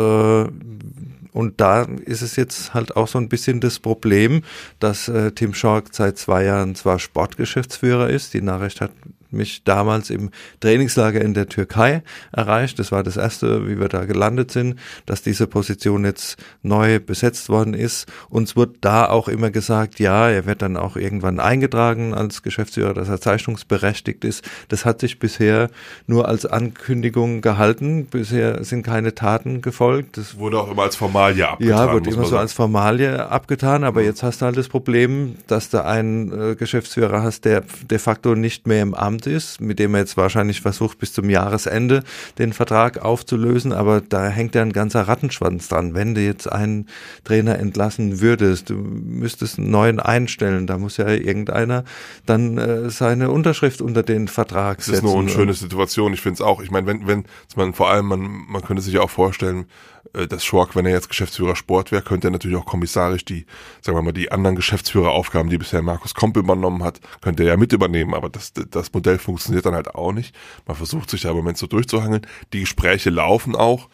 Und 1.35 1.61
da 1.61 1.83
ist 1.83 2.23
es 2.23 2.37
jetzt 2.37 2.75
halt 2.75 2.97
auch 2.97 3.09
so 3.09 3.19
ein 3.19 3.29
bisschen 3.29 3.61
das 3.61 3.81
Problem, 3.81 4.43
dass 4.79 5.09
äh, 5.09 5.33
Tim 5.33 5.53
Schork 5.53 5.89
seit 5.91 6.17
zwei 6.17 6.45
Jahren 6.45 6.77
zwar 6.77 7.01
Sportgeschäftsführer 7.01 8.09
ist, 8.09 8.35
die 8.35 8.41
Nachricht 8.41 8.81
hat 8.81 8.93
mich 9.35 9.65
damals 9.65 10.11
im 10.11 10.31
Trainingslager 10.61 11.21
in 11.21 11.35
der 11.35 11.49
Türkei 11.49 12.03
erreicht. 12.33 12.79
Das 12.79 12.93
war 12.93 13.03
das 13.03 13.17
erste, 13.17 13.69
wie 13.69 13.79
wir 13.79 13.89
da 13.89 14.05
gelandet 14.05 14.51
sind, 14.51 14.79
dass 15.07 15.23
diese 15.23 15.47
Position 15.47 16.05
jetzt 16.05 16.37
neu 16.63 17.01
besetzt 17.01 17.49
worden 17.49 17.75
ist. 17.75 18.11
Uns 18.29 18.57
wird 18.57 18.77
da 18.81 19.09
auch 19.09 19.29
immer 19.29 19.51
gesagt, 19.51 20.01
ja, 20.01 20.29
er 20.29 20.47
wird 20.47 20.63
dann 20.63 20.77
auch 20.77 20.97
irgendwann 20.97 21.41
eingetragen 21.41 22.15
als 22.15 22.43
Geschäftsführer, 22.43 22.95
dass 22.95 23.09
er 23.09 23.21
zeichnungsberechtigt 23.21 24.25
ist. 24.25 24.45
Das 24.69 24.85
hat 24.85 25.01
sich 25.01 25.19
bisher 25.19 25.71
nur 26.07 26.29
als 26.29 26.47
Ankündigung 26.47 27.41
gehalten. 27.41 28.07
Bisher 28.07 28.65
sind 28.65 28.85
keine 28.85 29.15
Taten 29.15 29.63
gefolgt. 29.63 30.17
Das 30.17 30.39
Wurde 30.39 30.59
auch 30.61 30.71
immer 30.71 30.83
als 30.83 30.97
Formalie 30.97 31.49
abgetan. 31.49 31.89
ja, 31.89 31.93
muss 31.93 32.07
immer 32.07 32.25
so 32.25 32.31
sagen. 32.31 32.41
als 32.41 32.53
Formalie 32.53 33.29
abgetan, 33.29 33.85
aber 33.85 34.03
jetzt 34.03 34.23
hast 34.23 34.41
du 34.41 34.47
halt 34.47 34.57
das 34.57 34.69
Problem, 34.69 35.37
dass 35.47 35.71
du 35.71 35.85
einen 35.85 36.53
äh, 36.53 36.55
Geschäftsführer 36.55 37.23
hast, 37.23 37.45
der 37.45 37.63
de 37.91 37.99
facto 37.99 38.35
nicht 38.35 38.67
mehr 38.67 38.83
im 38.83 38.95
Amt 38.95 39.24
ist, 39.27 39.61
mit 39.61 39.79
dem 39.79 39.95
er 39.95 40.01
jetzt 40.01 40.17
wahrscheinlich 40.17 40.61
versucht, 40.61 40.99
bis 40.99 41.13
zum 41.13 41.31
Jahresende 41.31 42.03
den 42.39 42.53
Vertrag 42.53 42.99
aufzulösen, 42.99 43.73
aber 43.73 44.01
da 44.01 44.29
hängt 44.29 44.55
ja 44.55 44.63
ein 44.63 44.73
ganzer 44.73 45.03
Rattenschwanz 45.03 45.69
dran. 45.69 45.95
Wenn 45.95 46.15
du 46.15 46.21
jetzt 46.21 46.51
einen 46.51 46.89
Trainer 47.25 47.59
entlassen 47.59 48.21
würdest, 48.21 48.71
du 48.71 48.75
müsstest 48.75 49.59
einen 49.59 49.71
neuen 49.71 50.01
einstellen, 50.01 50.67
da 50.67 50.79
muss 50.79 50.97
ja 50.97 51.09
irgendeiner 51.09 51.85
dann 52.27 52.59
äh, 52.59 52.91
seine 52.91 53.31
Unterschrift 53.31 53.81
unter 53.81 54.03
den 54.03 54.29
Vertrag 54.29 54.79
Es 54.79 54.89
ist 54.89 54.95
setzen. 54.97 55.09
eine 55.09 55.17
unschöne 55.17 55.55
Situation. 55.55 56.13
Ich 56.13 56.21
finde 56.21 56.35
es 56.35 56.41
auch. 56.41 56.63
Ich 56.63 56.71
meine, 56.71 56.87
wenn, 56.87 57.07
wenn, 57.07 57.25
man 57.57 57.75
vor 57.75 57.91
allem, 57.91 58.07
man, 58.07 58.21
man 58.21 58.63
könnte 58.63 58.83
sich 58.83 58.95
ja 58.95 59.01
auch 59.01 59.11
vorstellen, 59.11 59.67
äh, 60.13 60.27
dass 60.27 60.45
Schork, 60.45 60.77
wenn 60.77 60.87
er 60.87 60.93
jetzt 60.93 61.09
Geschäftsführer 61.09 61.57
Sport 61.57 61.93
wäre, 61.93 62.03
könnte 62.03 62.29
er 62.29 62.31
natürlich 62.31 62.57
auch 62.57 62.67
kommissarisch 62.67 63.25
die, 63.25 63.47
sagen 63.81 63.97
wir 63.97 64.03
mal, 64.03 64.13
die 64.13 64.31
anderen 64.31 64.57
Geschäftsführeraufgaben, 64.57 65.51
die 65.51 65.59
bisher 65.59 65.83
Markus 65.83 66.15
Komp 66.15 66.37
übernommen 66.37 66.83
hat, 66.83 67.01
könnte 67.21 67.43
er 67.43 67.51
ja 67.51 67.57
mit 67.57 67.73
übernehmen. 67.73 68.15
Aber 68.15 68.29
das, 68.29 68.53
das 68.53 68.93
Modell 68.93 69.14
funktioniert 69.19 69.67
dann 69.67 69.75
halt 69.75 69.95
auch 69.95 70.13
nicht. 70.13 70.35
Man 70.67 70.77
versucht 70.77 71.11
sich 71.11 71.23
da 71.23 71.31
im 71.31 71.37
Moment 71.37 71.59
so 71.59 71.67
durchzuhangeln. 71.67 72.27
Die 72.53 72.61
Gespräche 72.61 73.11
laufen 73.11 73.57
auch. 73.57 73.89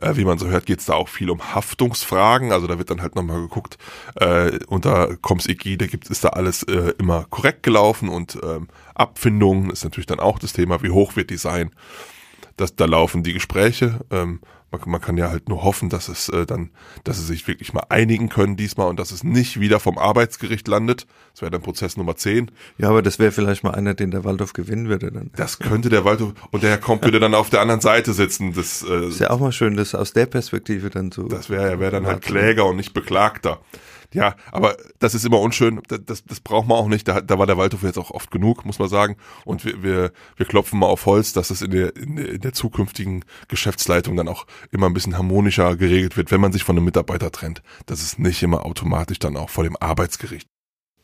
Äh, 0.00 0.16
wie 0.16 0.24
man 0.24 0.38
so 0.38 0.46
hört, 0.46 0.66
geht 0.66 0.80
es 0.80 0.86
da 0.86 0.94
auch 0.94 1.08
viel 1.08 1.30
um 1.30 1.54
Haftungsfragen. 1.54 2.52
Also 2.52 2.66
da 2.66 2.78
wird 2.78 2.90
dann 2.90 3.02
halt 3.02 3.14
nochmal 3.14 3.40
geguckt, 3.40 3.78
äh, 4.16 4.58
unter 4.66 5.16
Koms 5.16 5.46
Ägide 5.46 5.88
gibt, 5.88 6.08
ist 6.10 6.24
da 6.24 6.30
alles 6.30 6.62
äh, 6.64 6.92
immer 6.98 7.24
korrekt 7.30 7.62
gelaufen 7.62 8.08
und 8.08 8.38
ähm, 8.42 8.68
Abfindungen 8.94 9.70
ist 9.70 9.84
natürlich 9.84 10.06
dann 10.06 10.20
auch 10.20 10.38
das 10.38 10.52
Thema, 10.52 10.82
wie 10.82 10.90
hoch 10.90 11.16
wird 11.16 11.30
die 11.30 11.36
sein. 11.36 11.70
Das, 12.56 12.74
da 12.74 12.86
laufen 12.86 13.22
die 13.22 13.34
Gespräche. 13.34 14.00
Ähm, 14.10 14.40
man, 14.70 14.80
man 14.86 15.00
kann 15.00 15.16
ja 15.16 15.30
halt 15.30 15.48
nur 15.48 15.62
hoffen, 15.62 15.88
dass 15.88 16.08
es 16.08 16.28
äh, 16.28 16.46
dann, 16.46 16.70
dass 17.04 17.18
sie 17.18 17.24
sich 17.24 17.46
wirklich 17.48 17.72
mal 17.72 17.84
einigen 17.88 18.28
können 18.28 18.56
diesmal 18.56 18.88
und 18.88 18.98
dass 18.98 19.10
es 19.10 19.24
nicht 19.24 19.60
wieder 19.60 19.80
vom 19.80 19.98
Arbeitsgericht 19.98 20.68
landet. 20.68 21.06
Das 21.32 21.42
wäre 21.42 21.50
dann 21.50 21.62
Prozess 21.62 21.96
Nummer 21.96 22.16
10. 22.16 22.50
Ja, 22.76 22.88
aber 22.88 23.02
das 23.02 23.18
wäre 23.18 23.32
vielleicht 23.32 23.64
mal 23.64 23.72
einer, 23.72 23.94
den 23.94 24.10
der 24.10 24.24
Waldorf 24.24 24.52
gewinnen 24.52 24.88
würde 24.88 25.10
dann. 25.10 25.30
Das 25.36 25.58
könnte 25.58 25.88
der 25.88 26.04
Waldhof 26.04 26.34
und 26.50 26.62
der 26.62 26.70
Herr 26.70 26.78
Komp 26.78 27.04
würde 27.04 27.20
dann 27.20 27.34
auf 27.34 27.50
der 27.50 27.60
anderen 27.60 27.80
Seite 27.80 28.12
sitzen. 28.12 28.52
Das, 28.52 28.84
äh, 28.88 29.08
Ist 29.08 29.20
ja 29.20 29.30
auch 29.30 29.40
mal 29.40 29.52
schön, 29.52 29.76
das 29.76 29.94
aus 29.94 30.12
der 30.12 30.26
Perspektive 30.26 30.90
dann 30.90 31.12
zu. 31.12 31.24
Das 31.24 31.50
wäre 31.50 31.68
er 31.68 31.80
wäre 31.80 31.92
dann 31.92 32.06
halt 32.06 32.22
Kläger 32.22 32.66
und 32.66 32.76
nicht 32.76 32.92
Beklagter. 32.94 33.60
Ja, 34.14 34.36
aber 34.52 34.76
das 34.98 35.14
ist 35.14 35.26
immer 35.26 35.40
unschön. 35.40 35.82
Das, 35.88 36.00
das, 36.04 36.24
das 36.24 36.40
braucht 36.40 36.66
man 36.66 36.78
auch 36.78 36.88
nicht. 36.88 37.06
Da, 37.06 37.20
da 37.20 37.38
war 37.38 37.46
der 37.46 37.58
Waldhof 37.58 37.82
jetzt 37.82 37.98
auch 37.98 38.10
oft 38.10 38.30
genug, 38.30 38.64
muss 38.64 38.78
man 38.78 38.88
sagen. 38.88 39.16
Und 39.44 39.64
wir, 39.64 39.82
wir, 39.82 40.12
wir 40.36 40.46
klopfen 40.46 40.78
mal 40.78 40.86
auf 40.86 41.04
Holz, 41.04 41.34
dass 41.34 41.50
es 41.50 41.60
in 41.60 41.70
der, 41.70 41.94
in 41.94 42.16
der, 42.16 42.28
in 42.30 42.40
der 42.40 42.52
zukünftigen 42.54 43.24
Geschäftsleitung 43.48 44.16
dann 44.16 44.28
auch 44.28 44.46
immer 44.70 44.86
ein 44.86 44.94
bisschen 44.94 45.18
harmonischer 45.18 45.76
geregelt 45.76 46.16
wird, 46.16 46.30
wenn 46.30 46.40
man 46.40 46.52
sich 46.52 46.64
von 46.64 46.76
einem 46.76 46.86
Mitarbeiter 46.86 47.30
trennt. 47.30 47.62
Das 47.84 48.00
ist 48.02 48.18
nicht 48.18 48.42
immer 48.42 48.64
automatisch 48.64 49.18
dann 49.18 49.36
auch 49.36 49.50
vor 49.50 49.64
dem 49.64 49.76
Arbeitsgericht. 49.78 50.48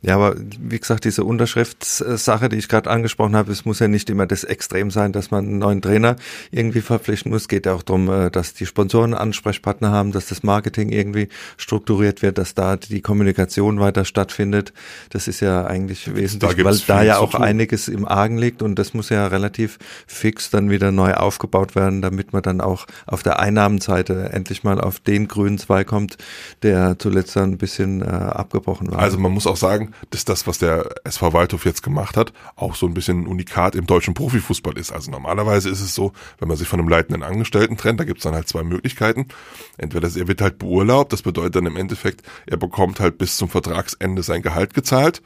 Ja, 0.04 0.16
aber 0.16 0.36
wie 0.60 0.78
gesagt, 0.78 1.06
diese 1.06 1.24
Unterschriftssache, 1.24 2.50
die 2.50 2.58
ich 2.58 2.68
gerade 2.68 2.90
angesprochen 2.90 3.34
habe, 3.34 3.50
es 3.50 3.64
muss 3.64 3.78
ja 3.78 3.88
nicht 3.88 4.10
immer 4.10 4.26
das 4.26 4.44
Extrem 4.44 4.90
sein, 4.90 5.12
dass 5.12 5.30
man 5.30 5.46
einen 5.46 5.58
neuen 5.58 5.80
Trainer 5.80 6.16
irgendwie 6.50 6.82
verpflichten 6.82 7.32
muss. 7.32 7.42
Es 7.42 7.48
geht 7.48 7.64
ja 7.64 7.72
auch 7.72 7.82
darum, 7.82 8.10
äh, 8.10 8.30
dass 8.30 8.52
die 8.52 8.66
Sponsoren 8.66 9.14
Ansprechpartner 9.14 9.90
haben, 9.90 10.12
dass 10.12 10.26
das 10.26 10.42
Marketing 10.42 10.90
irgendwie 10.90 11.28
strukturiert 11.56 12.20
wird, 12.20 12.36
dass 12.36 12.52
da 12.52 12.76
die 12.76 13.00
Kommunikation 13.00 13.80
weiter 13.80 14.04
stattfindet. 14.04 14.74
Das 15.08 15.26
ist 15.26 15.40
ja 15.40 15.64
eigentlich 15.64 16.14
wesentlich, 16.14 16.54
gibt's 16.54 16.86
weil 16.86 16.98
da 16.98 17.02
ja 17.02 17.16
auch 17.16 17.34
einiges 17.34 17.88
im 17.88 18.06
Argen 18.06 18.36
liegt 18.36 18.60
und 18.60 18.78
das 18.78 18.92
muss 18.92 19.08
ja 19.08 19.26
relativ 19.28 19.78
fix 20.06 20.50
dann 20.50 20.68
wieder 20.68 20.92
neu 20.92 21.14
aufgebaut 21.14 21.74
werden, 21.76 22.02
damit 22.02 22.34
man 22.34 22.42
dann 22.42 22.60
auch 22.60 22.86
auf 23.06 23.22
der 23.22 23.40
Einnahmenseite 23.40 24.28
endlich 24.34 24.64
mal 24.64 24.78
auf 24.78 25.00
den 25.00 25.28
grünen 25.28 25.56
Zweig 25.56 25.86
kommt, 25.86 26.18
der 26.62 26.98
zuletzt 26.98 27.36
dann 27.36 27.52
ein 27.52 27.58
bisschen 27.58 28.02
äh, 28.02 28.04
abgebrochen 28.04 28.90
war. 28.90 28.98
Also 28.98 29.18
man 29.18 29.32
muss 29.32 29.46
auch 29.46 29.56
sagen, 29.56 29.93
dass 30.10 30.24
das, 30.24 30.46
was 30.46 30.58
der 30.58 30.88
SV 31.04 31.32
Waldhof 31.32 31.64
jetzt 31.64 31.82
gemacht 31.82 32.16
hat, 32.16 32.32
auch 32.56 32.74
so 32.74 32.86
ein 32.86 32.94
bisschen 32.94 33.26
Unikat 33.26 33.74
im 33.74 33.86
deutschen 33.86 34.14
Profifußball 34.14 34.76
ist. 34.78 34.92
Also 34.92 35.10
normalerweise 35.10 35.68
ist 35.70 35.80
es 35.80 35.94
so, 35.94 36.12
wenn 36.38 36.48
man 36.48 36.56
sich 36.56 36.68
von 36.68 36.80
einem 36.80 36.88
leitenden 36.88 37.22
Angestellten 37.22 37.76
trennt, 37.76 38.00
da 38.00 38.04
gibt 38.04 38.18
es 38.18 38.24
dann 38.24 38.34
halt 38.34 38.48
zwei 38.48 38.62
Möglichkeiten. 38.62 39.28
Entweder 39.76 40.08
er 40.14 40.28
wird 40.28 40.40
halt 40.40 40.58
beurlaubt, 40.58 41.12
das 41.12 41.22
bedeutet 41.22 41.56
dann 41.56 41.66
im 41.66 41.76
Endeffekt, 41.76 42.22
er 42.46 42.56
bekommt 42.56 43.00
halt 43.00 43.18
bis 43.18 43.36
zum 43.36 43.48
Vertragsende 43.48 44.22
sein 44.22 44.42
Gehalt 44.42 44.74
gezahlt. 44.74 45.22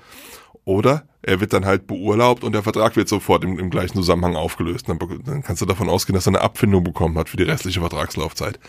Oder 0.64 1.06
er 1.22 1.40
wird 1.40 1.54
dann 1.54 1.64
halt 1.64 1.86
beurlaubt 1.86 2.44
und 2.44 2.52
der 2.52 2.62
Vertrag 2.62 2.94
wird 2.94 3.08
sofort 3.08 3.42
im, 3.42 3.58
im 3.58 3.70
gleichen 3.70 3.94
Zusammenhang 3.94 4.36
aufgelöst. 4.36 4.88
Dann, 4.88 4.98
dann 5.24 5.42
kannst 5.42 5.62
du 5.62 5.66
davon 5.66 5.88
ausgehen, 5.88 6.14
dass 6.14 6.26
er 6.26 6.32
eine 6.32 6.42
Abfindung 6.42 6.84
bekommen 6.84 7.16
hat 7.16 7.30
für 7.30 7.38
die 7.38 7.44
restliche 7.44 7.80
Vertragslaufzeit. 7.80 8.60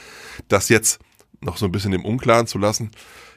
Das 0.47 0.69
jetzt 0.69 0.99
noch 1.41 1.57
so 1.57 1.65
ein 1.65 1.71
bisschen 1.71 1.93
im 1.93 2.05
Unklaren 2.05 2.47
zu 2.47 2.57
lassen, 2.57 2.91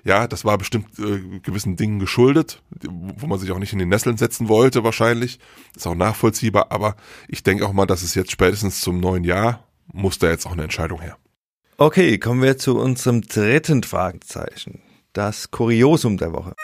ja, 0.04 0.26
das 0.26 0.44
war 0.44 0.58
bestimmt 0.58 0.98
äh, 0.98 1.38
gewissen 1.40 1.76
Dingen 1.76 1.98
geschuldet, 1.98 2.62
wo 2.88 3.26
man 3.26 3.38
sich 3.38 3.50
auch 3.52 3.58
nicht 3.58 3.72
in 3.72 3.78
die 3.78 3.86
Nesseln 3.86 4.16
setzen 4.16 4.48
wollte 4.48 4.82
wahrscheinlich. 4.84 5.38
Ist 5.76 5.86
auch 5.86 5.94
nachvollziehbar, 5.94 6.66
aber 6.70 6.96
ich 7.28 7.42
denke 7.42 7.66
auch 7.66 7.72
mal, 7.72 7.86
dass 7.86 8.02
es 8.02 8.14
jetzt 8.14 8.32
spätestens 8.32 8.80
zum 8.80 8.98
neuen 8.98 9.24
Jahr 9.24 9.66
muss 9.92 10.18
da 10.18 10.28
jetzt 10.28 10.46
auch 10.46 10.52
eine 10.52 10.64
Entscheidung 10.64 11.00
her. 11.00 11.16
Okay, 11.76 12.18
kommen 12.18 12.42
wir 12.42 12.58
zu 12.58 12.78
unserem 12.78 13.22
dritten 13.22 13.82
Fragezeichen. 13.82 14.82
Das 15.12 15.50
Kuriosum 15.50 16.16
der 16.16 16.32
Woche. 16.32 16.54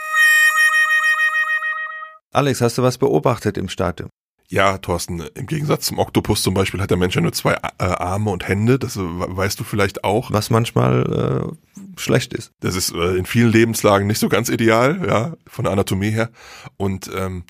Alex, 2.32 2.60
hast 2.60 2.78
du 2.78 2.82
was 2.82 2.98
beobachtet 2.98 3.56
im 3.56 3.68
Stadion? 3.68 4.10
Ja, 4.50 4.78
Thorsten, 4.78 5.20
im 5.34 5.46
Gegensatz 5.46 5.86
zum 5.86 5.98
Oktopus 5.98 6.42
zum 6.42 6.54
Beispiel 6.54 6.80
hat 6.80 6.90
der 6.90 6.96
Mensch 6.96 7.14
ja 7.14 7.20
nur 7.20 7.32
zwei 7.32 7.52
äh, 7.52 7.84
Arme 7.84 8.30
und 8.30 8.48
Hände, 8.48 8.78
das 8.78 8.96
äh, 8.96 9.00
weißt 9.02 9.60
du 9.60 9.64
vielleicht 9.64 10.04
auch. 10.04 10.32
Was 10.32 10.48
manchmal 10.48 11.50
äh, 11.52 11.67
schlecht 11.98 12.32
ist. 12.32 12.52
Das 12.60 12.74
ist 12.74 12.94
äh, 12.94 13.16
in 13.16 13.26
vielen 13.26 13.52
Lebenslagen 13.52 14.06
nicht 14.06 14.18
so 14.18 14.28
ganz 14.28 14.48
ideal, 14.48 15.06
ja, 15.06 15.34
von 15.46 15.64
der 15.64 15.72
Anatomie 15.72 16.10
her. 16.10 16.30
Und 16.76 17.10
ähm, 17.14 17.44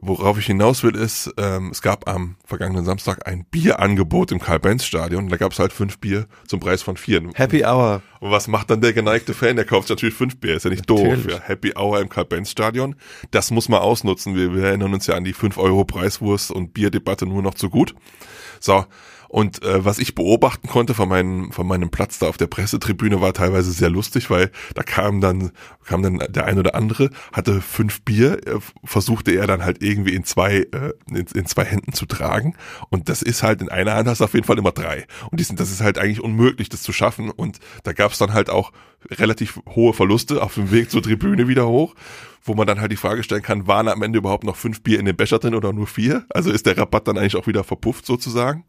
worauf 0.00 0.38
ich 0.38 0.46
hinaus 0.46 0.82
will, 0.82 0.94
ist, 0.94 1.32
ähm, 1.38 1.70
es 1.70 1.82
gab 1.82 2.08
am 2.08 2.36
vergangenen 2.44 2.84
Samstag 2.84 3.26
ein 3.26 3.44
Bierangebot 3.44 4.32
im 4.32 4.40
Karl-Benz-Stadion. 4.40 5.28
Da 5.28 5.36
gab 5.36 5.52
es 5.52 5.58
halt 5.58 5.72
fünf 5.72 5.98
Bier 5.98 6.26
zum 6.46 6.60
Preis 6.60 6.82
von 6.82 6.96
vier. 6.96 7.22
Happy 7.34 7.64
Hour. 7.64 8.02
Und 8.20 8.30
was 8.30 8.48
macht 8.48 8.70
dann 8.70 8.80
der 8.80 8.92
geneigte 8.92 9.34
Fan? 9.34 9.56
Der 9.56 9.64
kauft 9.64 9.88
natürlich 9.90 10.14
fünf 10.14 10.38
Bier, 10.38 10.56
ist 10.56 10.64
ja 10.64 10.70
nicht 10.70 10.88
doof. 10.88 11.02
Natürlich. 11.02 11.26
Ja, 11.32 11.40
Happy 11.40 11.72
Hour 11.76 12.00
im 12.00 12.08
Karl-Benz-Stadion. 12.08 12.96
Das 13.30 13.50
muss 13.50 13.68
man 13.68 13.80
ausnutzen. 13.80 14.34
Wir, 14.34 14.54
wir 14.54 14.64
erinnern 14.64 14.94
uns 14.94 15.06
ja 15.06 15.14
an 15.14 15.24
die 15.24 15.32
fünf 15.32 15.58
Euro 15.58 15.84
Preiswurst 15.84 16.50
und 16.50 16.74
Bierdebatte 16.74 17.26
nur 17.26 17.42
noch 17.42 17.54
zu 17.54 17.68
gut. 17.70 17.94
So, 18.60 18.84
Und 19.28 19.62
äh, 19.62 19.84
was 19.84 19.98
ich 19.98 20.14
beobachten 20.14 20.68
konnte 20.68 20.94
von 20.94 21.08
meinem, 21.08 21.52
von 21.52 21.66
meinem 21.66 21.90
Platz 21.90 22.18
da 22.18 22.28
auf 22.28 22.38
der 22.38 22.46
Pressetribüne 22.46 23.20
war 23.20 23.34
teilweise 23.34 23.72
sehr 23.72 23.90
lustig, 23.90 24.30
weil 24.30 24.50
da 24.74 24.82
kam 24.82 25.20
dann, 25.20 25.52
kam 25.84 26.02
dann 26.02 26.18
der 26.30 26.46
ein 26.46 26.58
oder 26.58 26.74
andere, 26.74 27.10
hatte 27.32 27.60
fünf 27.60 28.02
Bier, 28.02 28.46
äh, 28.46 28.58
versuchte 28.84 29.32
er 29.32 29.46
dann 29.46 29.64
halt 29.64 29.82
irgendwie 29.82 30.14
in 30.14 30.24
zwei, 30.24 30.66
äh, 30.72 30.92
in, 31.08 31.26
in 31.34 31.46
zwei 31.46 31.64
Händen 31.64 31.92
zu 31.92 32.06
tragen. 32.06 32.56
Und 32.88 33.08
das 33.08 33.22
ist 33.22 33.42
halt 33.42 33.60
in 33.60 33.68
einer 33.68 33.94
Hand 33.94 34.08
hast 34.08 34.20
du 34.20 34.24
auf 34.24 34.34
jeden 34.34 34.46
Fall 34.46 34.58
immer 34.58 34.72
drei. 34.72 35.06
Und 35.30 35.40
die 35.40 35.44
sind, 35.44 35.60
das 35.60 35.70
ist 35.70 35.82
halt 35.82 35.98
eigentlich 35.98 36.22
unmöglich, 36.22 36.68
das 36.68 36.82
zu 36.82 36.92
schaffen. 36.92 37.30
Und 37.30 37.58
da 37.82 37.92
gab 37.92 38.12
es 38.12 38.18
dann 38.18 38.32
halt 38.32 38.50
auch 38.50 38.72
relativ 39.10 39.60
hohe 39.68 39.92
Verluste 39.92 40.42
auf 40.42 40.54
dem 40.54 40.70
Weg 40.70 40.90
zur 40.90 41.02
Tribüne 41.02 41.48
wieder 41.48 41.66
hoch 41.66 41.94
wo 42.48 42.54
man 42.54 42.66
dann 42.66 42.80
halt 42.80 42.90
die 42.90 42.96
Frage 42.96 43.22
stellen 43.22 43.42
kann, 43.42 43.66
waren 43.66 43.88
am 43.88 44.02
Ende 44.02 44.18
überhaupt 44.18 44.44
noch 44.44 44.56
fünf 44.56 44.82
Bier 44.82 44.98
in 44.98 45.04
dem 45.04 45.16
Becher 45.16 45.38
drin 45.38 45.54
oder 45.54 45.72
nur 45.72 45.86
vier? 45.86 46.24
Also 46.30 46.50
ist 46.50 46.66
der 46.66 46.76
Rabatt 46.76 47.06
dann 47.06 47.18
eigentlich 47.18 47.36
auch 47.36 47.46
wieder 47.46 47.62
verpufft 47.62 48.06
sozusagen? 48.06 48.64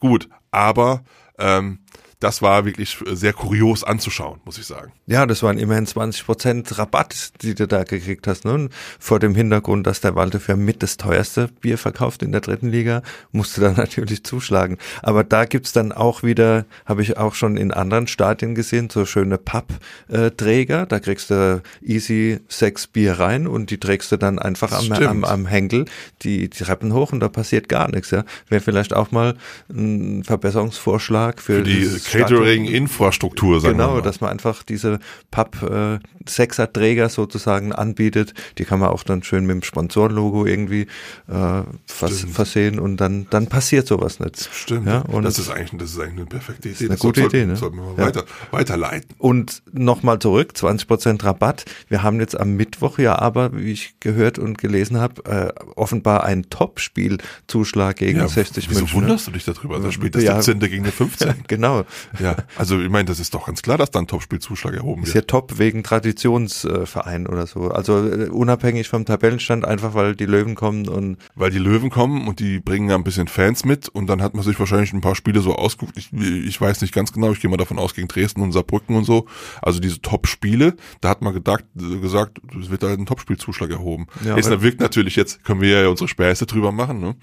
Gut, 0.00 0.28
aber 0.50 1.04
ähm, 1.38 1.80
das 2.24 2.40
war 2.40 2.64
wirklich 2.64 2.96
sehr 3.12 3.34
kurios 3.34 3.84
anzuschauen, 3.84 4.40
muss 4.46 4.56
ich 4.56 4.64
sagen. 4.64 4.92
Ja, 5.06 5.26
das 5.26 5.42
waren 5.42 5.58
immerhin 5.58 5.84
20 5.84 6.24
Prozent 6.24 6.78
Rabatt, 6.78 7.42
die 7.42 7.54
du 7.54 7.68
da 7.68 7.84
gekriegt 7.84 8.26
hast. 8.26 8.46
Ne? 8.46 8.70
Vor 8.98 9.20
dem 9.20 9.34
Hintergrund, 9.34 9.86
dass 9.86 10.00
der 10.00 10.14
Waldhof 10.14 10.48
mit 10.56 10.82
das 10.82 10.96
teuerste 10.96 11.48
Bier 11.60 11.76
verkauft 11.76 12.22
in 12.22 12.32
der 12.32 12.40
dritten 12.40 12.68
Liga, 12.68 13.02
musste 13.30 13.60
da 13.60 13.72
natürlich 13.76 14.24
zuschlagen. 14.24 14.78
Aber 15.02 15.22
da 15.22 15.44
gibt's 15.44 15.72
dann 15.72 15.92
auch 15.92 16.22
wieder, 16.22 16.64
habe 16.86 17.02
ich 17.02 17.18
auch 17.18 17.34
schon 17.34 17.58
in 17.58 17.72
anderen 17.72 18.06
Stadien 18.06 18.54
gesehen, 18.54 18.88
so 18.88 19.04
schöne 19.04 19.36
Pappträger. 19.36 20.86
Da 20.86 21.00
kriegst 21.00 21.28
du 21.28 21.60
easy 21.82 22.40
sechs 22.48 22.86
Bier 22.86 23.18
rein 23.18 23.46
und 23.46 23.70
die 23.70 23.78
trägst 23.78 24.10
du 24.12 24.16
dann 24.16 24.38
einfach 24.38 24.72
am, 24.72 24.90
am, 24.92 25.24
am 25.24 25.44
Henkel 25.44 25.84
die, 26.22 26.48
die 26.48 26.64
Treppen 26.64 26.94
hoch 26.94 27.12
und 27.12 27.20
da 27.20 27.28
passiert 27.28 27.68
gar 27.68 27.90
nichts. 27.90 28.12
Ja? 28.12 28.24
Wäre 28.48 28.62
vielleicht 28.62 28.94
auch 28.94 29.10
mal 29.10 29.36
ein 29.68 30.24
Verbesserungsvorschlag 30.24 31.42
für, 31.42 31.56
für 31.56 31.62
die 31.64 31.84
Catering-Infrastruktur, 32.22 33.60
sagen 33.60 33.78
Genau, 33.78 34.00
dass 34.00 34.20
man 34.20 34.30
einfach 34.30 34.62
diese 34.62 34.98
Papp-Sechser-Träger 35.30 37.08
sozusagen 37.08 37.72
anbietet. 37.72 38.34
Die 38.58 38.64
kann 38.64 38.80
man 38.80 38.90
auch 38.90 39.02
dann 39.02 39.22
schön 39.22 39.46
mit 39.46 39.54
dem 39.54 39.62
Sponsorenlogo 39.62 40.46
irgendwie 40.46 40.86
äh, 41.28 41.62
vers 41.86 42.24
versehen 42.30 42.78
und 42.78 42.98
dann, 42.98 43.26
dann 43.30 43.46
passiert 43.48 43.86
sowas 43.86 44.20
nicht. 44.20 44.48
Stimmt. 44.52 44.86
Ja, 44.86 45.00
und 45.00 45.24
das 45.24 45.38
ist 45.38 45.50
eigentlich, 45.50 45.80
das 45.80 45.90
ist 45.90 46.00
eigentlich 46.00 46.18
eine 46.18 46.26
perfekte 46.26 46.68
Idee. 46.68 46.86
Eine 46.86 46.96
gute 46.96 47.20
soll, 47.20 47.28
Idee, 47.30 47.46
ne? 47.46 47.56
Sollten 47.56 47.76
wir 47.76 47.84
mal 47.84 47.98
ja. 47.98 48.06
weiter, 48.06 48.24
weiterleiten. 48.50 49.14
Und 49.18 49.62
nochmal 49.72 50.18
zurück, 50.18 50.52
20% 50.56 51.24
Rabatt. 51.24 51.64
Wir 51.88 52.02
haben 52.02 52.20
jetzt 52.20 52.38
am 52.38 52.54
Mittwoch 52.54 52.98
ja 52.98 53.18
aber, 53.18 53.56
wie 53.56 53.72
ich 53.72 53.94
gehört 54.00 54.38
und 54.38 54.58
gelesen 54.58 54.98
habe, 54.98 55.24
äh, 55.24 55.60
offenbar 55.76 56.24
einen 56.24 56.50
Top-Spiel-Zuschlag 56.50 57.96
gegen 57.96 58.20
ja, 58.20 58.28
60 58.28 58.68
wieso 58.68 58.80
München. 58.80 58.96
Wieso 58.96 59.02
wunderst 59.02 59.26
du 59.26 59.30
dich 59.32 59.44
darüber? 59.44 59.80
Da 59.80 59.92
spielt 59.92 60.14
das 60.14 60.22
ja, 60.22 60.40
17. 60.40 60.70
gegen 60.70 60.84
den 60.84 60.92
15. 60.92 61.34
genau. 61.48 61.84
Ja, 62.18 62.36
also 62.56 62.80
ich 62.80 62.88
meine, 62.88 63.06
das 63.06 63.20
ist 63.20 63.34
doch 63.34 63.46
ganz 63.46 63.62
klar, 63.62 63.78
dass 63.78 63.90
da 63.90 63.98
ein 63.98 64.06
Topspielzuschlag 64.06 64.74
erhoben 64.74 65.02
wird. 65.02 65.08
Ist 65.08 65.14
ja 65.14 65.22
top 65.22 65.58
wegen 65.58 65.82
Traditionsverein 65.82 67.26
oder 67.26 67.46
so. 67.46 67.70
Also 67.70 68.08
äh, 68.08 68.28
unabhängig 68.28 68.88
vom 68.88 69.04
Tabellenstand, 69.04 69.64
einfach 69.64 69.94
weil 69.94 70.14
die 70.16 70.26
Löwen 70.26 70.54
kommen 70.54 70.88
und. 70.88 71.18
Weil 71.34 71.50
die 71.50 71.58
Löwen 71.58 71.90
kommen 71.90 72.28
und 72.28 72.40
die 72.40 72.60
bringen 72.60 72.90
ein 72.90 73.04
bisschen 73.04 73.28
Fans 73.28 73.64
mit 73.64 73.88
und 73.88 74.06
dann 74.06 74.22
hat 74.22 74.34
man 74.34 74.44
sich 74.44 74.58
wahrscheinlich 74.58 74.92
ein 74.92 75.00
paar 75.00 75.14
Spiele 75.14 75.40
so 75.40 75.54
ausgeguckt. 75.54 75.98
Ich, 75.98 76.12
ich 76.12 76.60
weiß 76.60 76.80
nicht 76.82 76.94
ganz 76.94 77.12
genau, 77.12 77.32
ich 77.32 77.40
gehe 77.40 77.50
mal 77.50 77.56
davon 77.56 77.78
aus, 77.78 77.94
gegen 77.94 78.08
Dresden 78.08 78.40
und 78.42 78.52
Saarbrücken 78.52 78.96
und 78.96 79.04
so. 79.04 79.26
Also 79.62 79.80
diese 79.80 80.00
Top-Spiele, 80.00 80.76
da 81.00 81.08
hat 81.08 81.22
man 81.22 81.34
gedacht, 81.34 81.64
gesagt, 81.74 82.40
es 82.60 82.70
wird 82.70 82.82
da 82.82 82.92
ein 82.92 83.06
Topspielzuschlag 83.06 83.70
erhoben. 83.70 84.06
Ja, 84.24 84.36
ist, 84.36 84.50
wirkt 84.62 84.80
natürlich 84.80 85.16
jetzt, 85.16 85.44
können 85.44 85.60
wir 85.60 85.82
ja 85.82 85.88
unsere 85.88 86.08
Späße 86.08 86.46
drüber 86.46 86.72
machen, 86.72 87.00
ne? 87.00 87.16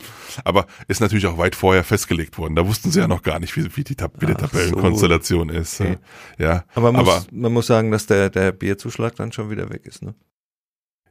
Aber 0.44 0.68
ist 0.88 1.02
natürlich 1.02 1.28
auch 1.28 1.38
weit 1.38 1.56
vorher 1.56 1.84
festgelegt 1.84 2.38
worden. 2.38 2.56
Da 2.56 2.68
wussten 2.68 2.92
sie 2.92 3.00
ja 3.00 3.08
noch 3.08 3.22
gar 3.22 3.40
nicht, 3.40 3.56
wie, 3.56 3.66
wie 3.76 3.84
die, 3.84 3.96
wie 4.20 4.26
die 4.26 4.36
Tabellenkonstellation 4.70 5.50
so. 5.50 5.56
ist. 5.56 5.82
Okay. 5.82 5.98
Ja. 6.38 6.66
Aber, 6.74 6.92
man, 6.92 7.02
aber 7.02 7.16
muss, 7.16 7.28
man 7.32 7.54
muss 7.54 7.68
sagen, 7.68 7.92
dass 7.92 8.06
der, 8.06 8.30
der 8.30 8.52
Bierzuschlag 8.52 9.16
dann 9.16 9.32
schon 9.32 9.50
wieder 9.50 9.70
weg 9.70 9.86
ist, 9.86 10.02
ne? 10.02 10.16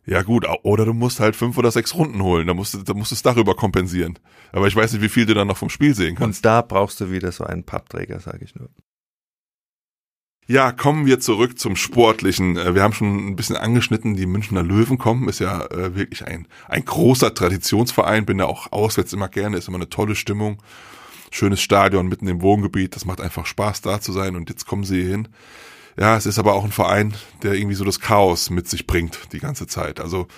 Ja 0.06 0.22
gut, 0.22 0.46
oder 0.62 0.86
du 0.86 0.94
musst 0.94 1.20
halt 1.20 1.36
fünf 1.36 1.58
oder 1.58 1.70
sechs 1.70 1.94
Runden 1.94 2.22
holen, 2.22 2.46
da 2.46 2.54
musst 2.54 2.74
du, 2.74 2.78
da 2.78 2.94
musst 2.94 3.10
du 3.10 3.14
es 3.14 3.22
darüber 3.22 3.54
kompensieren. 3.54 4.18
Aber 4.50 4.66
ich 4.66 4.74
weiß 4.74 4.92
nicht, 4.92 5.02
wie 5.02 5.08
viel 5.08 5.26
du 5.26 5.34
dann 5.34 5.46
noch 5.46 5.58
vom 5.58 5.68
Spiel 5.68 5.94
sehen 5.94 6.16
kannst. 6.16 6.38
Und 6.38 6.46
da 6.46 6.62
brauchst 6.62 7.00
du 7.00 7.10
wieder 7.10 7.30
so 7.32 7.44
einen 7.44 7.64
Pappträger, 7.64 8.18
sage 8.18 8.44
ich 8.44 8.54
nur. 8.54 8.70
Ja, 10.46 10.72
kommen 10.72 11.06
wir 11.06 11.20
zurück 11.20 11.60
zum 11.60 11.76
Sportlichen. 11.76 12.56
Äh, 12.56 12.74
wir 12.74 12.82
haben 12.82 12.92
schon 12.92 13.28
ein 13.28 13.36
bisschen 13.36 13.56
angeschnitten, 13.56 14.16
die 14.16 14.26
Münchner 14.26 14.64
Löwen 14.64 14.98
kommen, 14.98 15.28
ist 15.28 15.38
ja 15.38 15.64
äh, 15.66 15.94
wirklich 15.94 16.26
ein, 16.26 16.48
ein 16.66 16.84
großer 16.84 17.34
Traditionsverein, 17.34 18.26
bin 18.26 18.38
da 18.38 18.46
auch 18.46 18.72
auswärts 18.72 19.12
immer 19.12 19.28
gerne, 19.28 19.58
ist 19.58 19.68
immer 19.68 19.78
eine 19.78 19.90
tolle 19.90 20.16
Stimmung 20.16 20.60
schönes 21.30 21.60
Stadion 21.60 22.08
mitten 22.08 22.28
im 22.28 22.42
Wohngebiet. 22.42 22.96
Das 22.96 23.04
macht 23.04 23.20
einfach 23.20 23.46
Spaß, 23.46 23.80
da 23.82 24.00
zu 24.00 24.12
sein. 24.12 24.36
Und 24.36 24.48
jetzt 24.50 24.66
kommen 24.66 24.84
sie 24.84 25.02
hier 25.02 25.10
hin. 25.10 25.28
Ja, 25.98 26.16
es 26.16 26.26
ist 26.26 26.38
aber 26.38 26.54
auch 26.54 26.64
ein 26.64 26.72
Verein, 26.72 27.14
der 27.42 27.54
irgendwie 27.54 27.74
so 27.74 27.84
das 27.84 28.00
Chaos 28.00 28.50
mit 28.50 28.68
sich 28.68 28.86
bringt 28.86 29.18
die 29.32 29.40
ganze 29.40 29.66
Zeit. 29.66 30.00
Also 30.00 30.28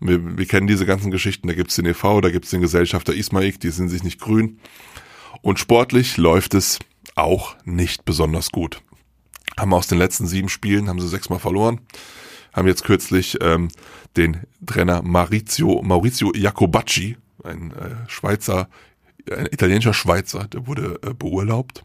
wir, 0.00 0.38
wir 0.38 0.46
kennen 0.46 0.66
diese 0.66 0.86
ganzen 0.86 1.10
Geschichten. 1.10 1.48
Da 1.48 1.54
gibt's 1.54 1.76
den 1.76 1.86
e.V., 1.86 2.20
da 2.20 2.30
gibt's 2.30 2.50
den 2.50 2.60
Gesellschafter 2.60 3.14
Ismaik, 3.14 3.60
die 3.60 3.70
sind 3.70 3.88
sich 3.88 4.02
nicht 4.04 4.20
grün. 4.20 4.60
Und 5.42 5.58
sportlich 5.58 6.16
läuft 6.16 6.54
es 6.54 6.78
auch 7.14 7.56
nicht 7.64 8.04
besonders 8.04 8.50
gut. 8.50 8.82
Haben 9.58 9.74
aus 9.74 9.88
den 9.88 9.98
letzten 9.98 10.26
sieben 10.26 10.48
Spielen, 10.48 10.88
haben 10.88 11.00
sie 11.00 11.08
sechsmal 11.08 11.40
verloren. 11.40 11.80
Haben 12.52 12.68
jetzt 12.68 12.84
kürzlich 12.84 13.38
ähm, 13.40 13.68
den 14.16 14.42
Trainer 14.64 15.02
Maurizio, 15.02 15.82
Maurizio 15.82 16.32
Jacobacci, 16.34 17.16
ein 17.44 17.72
äh, 17.72 18.08
Schweizer 18.08 18.68
ein 19.32 19.46
italienischer 19.46 19.94
Schweizer, 19.94 20.46
der 20.48 20.66
wurde 20.66 20.98
äh, 21.02 21.14
beurlaubt. 21.14 21.84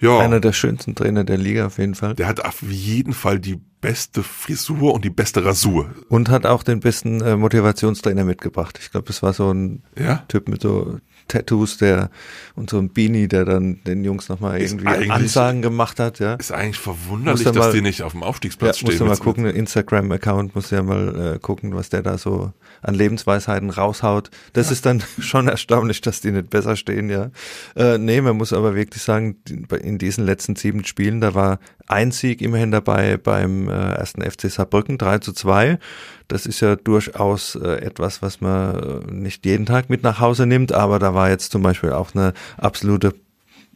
Ja. 0.00 0.18
Einer 0.18 0.40
der 0.40 0.52
schönsten 0.52 0.94
Trainer 0.94 1.24
der 1.24 1.38
Liga 1.38 1.66
auf 1.66 1.78
jeden 1.78 1.94
Fall. 1.94 2.14
Der 2.14 2.26
hat 2.26 2.44
auf 2.44 2.62
jeden 2.62 3.12
Fall 3.12 3.38
die 3.38 3.60
beste 3.84 4.22
Frisur 4.22 4.94
und 4.94 5.04
die 5.04 5.10
beste 5.10 5.44
Rasur. 5.44 5.90
Und 6.08 6.30
hat 6.30 6.46
auch 6.46 6.62
den 6.62 6.80
besten 6.80 7.20
äh, 7.20 7.36
Motivationstrainer 7.36 8.24
mitgebracht. 8.24 8.78
Ich 8.80 8.90
glaube, 8.90 9.06
das 9.06 9.22
war 9.22 9.34
so 9.34 9.52
ein 9.52 9.82
ja? 9.98 10.24
Typ 10.28 10.48
mit 10.48 10.62
so 10.62 11.00
Tattoos, 11.28 11.76
der 11.78 12.10
und 12.54 12.70
so 12.70 12.78
ein 12.78 12.90
Beanie, 12.90 13.28
der 13.28 13.44
dann 13.44 13.82
den 13.84 14.04
Jungs 14.04 14.28
nochmal 14.28 14.60
irgendwie 14.60 14.86
Ansagen 15.10 15.62
gemacht 15.62 16.00
hat. 16.00 16.18
Ja. 16.18 16.34
Ist 16.34 16.52
eigentlich 16.52 16.78
verwunderlich, 16.78 17.44
dass 17.44 17.56
mal, 17.56 17.72
die 17.72 17.82
nicht 17.82 18.02
auf 18.02 18.12
dem 18.12 18.22
Aufstiegsplatz 18.22 18.76
ja, 18.76 18.86
stehen. 18.86 18.88
Musst 18.88 19.00
du 19.00 19.04
mal 19.04 19.16
gucken, 19.16 19.46
Instagram-Account, 19.46 20.54
musst 20.54 20.70
du 20.70 20.76
ja 20.76 20.82
mal 20.82 21.34
äh, 21.34 21.38
gucken, 21.38 21.74
was 21.74 21.88
der 21.88 22.02
da 22.02 22.18
so 22.18 22.52
an 22.82 22.94
Lebensweisheiten 22.94 23.70
raushaut. 23.70 24.30
Das 24.52 24.66
ja. 24.66 24.72
ist 24.72 24.86
dann 24.86 25.02
schon 25.18 25.48
erstaunlich, 25.48 26.00
dass 26.00 26.20
die 26.20 26.30
nicht 26.30 26.50
besser 26.50 26.76
stehen, 26.76 27.10
ja. 27.10 27.30
Äh, 27.76 27.98
nee, 27.98 28.20
man 28.20 28.36
muss 28.36 28.52
aber 28.52 28.74
wirklich 28.74 29.02
sagen, 29.02 29.36
in 29.82 29.98
diesen 29.98 30.24
letzten 30.24 30.56
sieben 30.56 30.84
Spielen, 30.84 31.20
da 31.20 31.34
war 31.34 31.58
ein 31.86 32.12
Sieg 32.12 32.40
immerhin 32.40 32.70
dabei 32.70 33.16
beim 33.16 33.68
äh, 33.74 33.94
ersten 33.94 34.22
FC 34.22 34.50
Saarbrücken, 34.50 34.98
3 34.98 35.18
zu 35.18 35.32
2. 35.32 35.78
Das 36.28 36.46
ist 36.46 36.60
ja 36.60 36.76
durchaus 36.76 37.56
äh, 37.56 37.80
etwas, 37.80 38.22
was 38.22 38.40
man 38.40 39.02
äh, 39.08 39.12
nicht 39.12 39.44
jeden 39.44 39.66
Tag 39.66 39.90
mit 39.90 40.02
nach 40.02 40.20
Hause 40.20 40.46
nimmt, 40.46 40.72
aber 40.72 40.98
da 40.98 41.14
war 41.14 41.30
jetzt 41.30 41.52
zum 41.52 41.62
Beispiel 41.62 41.92
auch 41.92 42.14
eine 42.14 42.32
absolute 42.56 43.08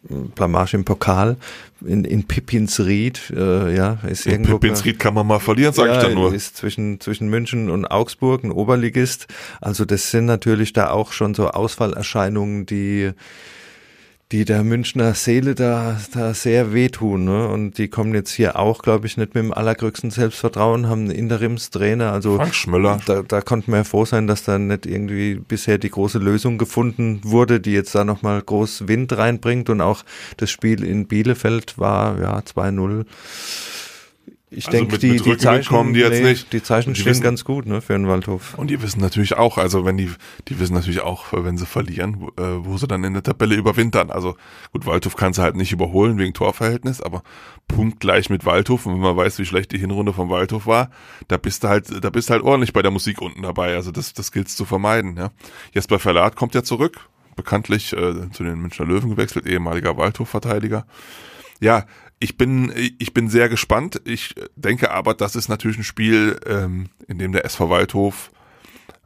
äh, 0.08 0.14
Blamage 0.34 0.74
im 0.74 0.84
Pokal 0.84 1.36
in, 1.84 2.04
in 2.04 2.24
Pippinsried, 2.24 3.32
äh, 3.36 3.74
ja, 3.74 3.98
ist 4.08 4.26
in 4.26 4.32
irgendwo. 4.32 4.58
Pippinsried 4.58 4.98
kann 4.98 5.14
man 5.14 5.26
mal 5.26 5.40
verlieren, 5.40 5.72
sag 5.72 5.86
ja, 5.86 5.96
ich 5.96 6.02
dann 6.02 6.14
nur. 6.14 6.34
Ist 6.34 6.56
zwischen, 6.56 7.00
zwischen 7.00 7.28
München 7.28 7.70
und 7.70 7.86
Augsburg 7.86 8.44
ein 8.44 8.50
Oberligist. 8.50 9.26
Also 9.60 9.84
das 9.84 10.10
sind 10.10 10.26
natürlich 10.26 10.72
da 10.72 10.90
auch 10.90 11.12
schon 11.12 11.34
so 11.34 11.48
Ausfallerscheinungen, 11.48 12.66
die 12.66 13.12
die 14.30 14.44
der 14.44 14.62
Münchner 14.62 15.14
Seele 15.14 15.54
da, 15.54 15.98
da 16.12 16.34
sehr 16.34 16.74
wehtun. 16.74 17.24
Ne? 17.24 17.48
Und 17.48 17.78
die 17.78 17.88
kommen 17.88 18.14
jetzt 18.14 18.30
hier 18.32 18.58
auch, 18.58 18.82
glaube 18.82 19.06
ich, 19.06 19.16
nicht 19.16 19.34
mit 19.34 19.42
dem 19.42 19.54
allergrößten 19.54 20.10
Selbstvertrauen, 20.10 20.86
haben 20.88 21.02
einen 21.02 21.12
Interimstrainer. 21.12 22.12
Also 22.12 22.36
Frank 22.36 22.54
Schmöller. 22.54 23.00
Da, 23.06 23.22
da 23.22 23.40
konnten 23.40 23.72
wir 23.72 23.78
ja 23.78 23.84
froh 23.84 24.04
sein, 24.04 24.26
dass 24.26 24.44
da 24.44 24.58
nicht 24.58 24.84
irgendwie 24.84 25.36
bisher 25.36 25.78
die 25.78 25.90
große 25.90 26.18
Lösung 26.18 26.58
gefunden 26.58 27.20
wurde, 27.22 27.58
die 27.58 27.72
jetzt 27.72 27.94
da 27.94 28.04
nochmal 28.04 28.42
groß 28.42 28.86
Wind 28.86 29.16
reinbringt. 29.16 29.70
Und 29.70 29.80
auch 29.80 30.04
das 30.36 30.50
Spiel 30.50 30.84
in 30.84 31.06
Bielefeld 31.06 31.78
war 31.78 32.20
ja 32.20 32.38
2-0 32.40 33.06
ich 34.50 34.66
also 34.66 34.78
denke, 34.78 34.98
die, 34.98 35.18
die 35.18 35.36
Zeichen 35.36 35.68
kommen 35.68 35.92
die 35.92 36.00
jetzt 36.00 36.22
nee, 36.22 36.30
nicht. 36.30 36.52
Die 36.52 36.62
Zeichen 36.62 36.94
die 36.94 37.00
stehen 37.00 37.10
wissen, 37.10 37.22
ganz 37.22 37.44
gut, 37.44 37.66
ne, 37.66 37.82
für 37.82 37.94
einen 37.94 38.08
Waldhof. 38.08 38.54
Und 38.56 38.70
die 38.70 38.80
wissen 38.80 39.00
natürlich 39.00 39.36
auch, 39.36 39.58
also 39.58 39.84
wenn 39.84 39.98
die, 39.98 40.10
die 40.48 40.58
wissen 40.58 40.72
natürlich 40.72 41.00
auch, 41.00 41.26
wenn 41.32 41.58
sie 41.58 41.66
verlieren, 41.66 42.16
wo, 42.18 42.28
äh, 42.42 42.64
wo 42.64 42.78
sie 42.78 42.86
dann 42.86 43.04
in 43.04 43.12
der 43.12 43.22
Tabelle 43.22 43.56
überwintern. 43.56 44.10
Also 44.10 44.36
gut, 44.72 44.86
Waldhof 44.86 45.16
kann 45.16 45.34
sie 45.34 45.42
halt 45.42 45.56
nicht 45.56 45.72
überholen 45.72 46.16
wegen 46.16 46.32
Torverhältnis, 46.32 47.02
aber 47.02 47.22
punktgleich 47.68 48.30
mit 48.30 48.46
Waldhof. 48.46 48.86
Und 48.86 48.94
wenn 48.94 49.00
man 49.02 49.16
weiß, 49.16 49.38
wie 49.38 49.44
schlecht 49.44 49.72
die 49.72 49.78
Hinrunde 49.78 50.14
vom 50.14 50.30
Waldhof 50.30 50.66
war, 50.66 50.90
da 51.28 51.36
bist 51.36 51.64
du 51.64 51.68
halt, 51.68 52.02
da 52.02 52.08
bist 52.08 52.30
du 52.30 52.32
halt 52.32 52.42
ordentlich 52.42 52.72
bei 52.72 52.80
der 52.80 52.90
Musik 52.90 53.20
unten 53.20 53.42
dabei. 53.42 53.74
Also 53.74 53.90
das, 53.90 54.14
das 54.14 54.32
gilt's 54.32 54.56
zu 54.56 54.64
vermeiden. 54.64 55.16
Ja. 55.18 55.30
Jesper 55.74 55.98
Verlat 55.98 56.36
kommt 56.36 56.54
ja 56.54 56.62
zurück, 56.62 57.08
bekanntlich 57.36 57.92
äh, 57.92 58.30
zu 58.30 58.44
den 58.44 58.60
Münchner 58.60 58.86
Löwen 58.86 59.10
gewechselt, 59.10 59.46
ehemaliger 59.46 59.98
Waldhof-Verteidiger. 59.98 60.86
Ja, 61.60 61.84
ich 62.20 62.36
bin, 62.36 62.72
ich 62.98 63.14
bin 63.14 63.28
sehr 63.28 63.48
gespannt. 63.48 64.00
Ich 64.04 64.34
denke 64.56 64.90
aber, 64.90 65.14
das 65.14 65.36
ist 65.36 65.48
natürlich 65.48 65.78
ein 65.78 65.84
Spiel, 65.84 66.38
ähm, 66.46 66.88
in 67.06 67.18
dem 67.18 67.32
der 67.32 67.44
SV 67.44 67.70
Waldhof 67.70 68.30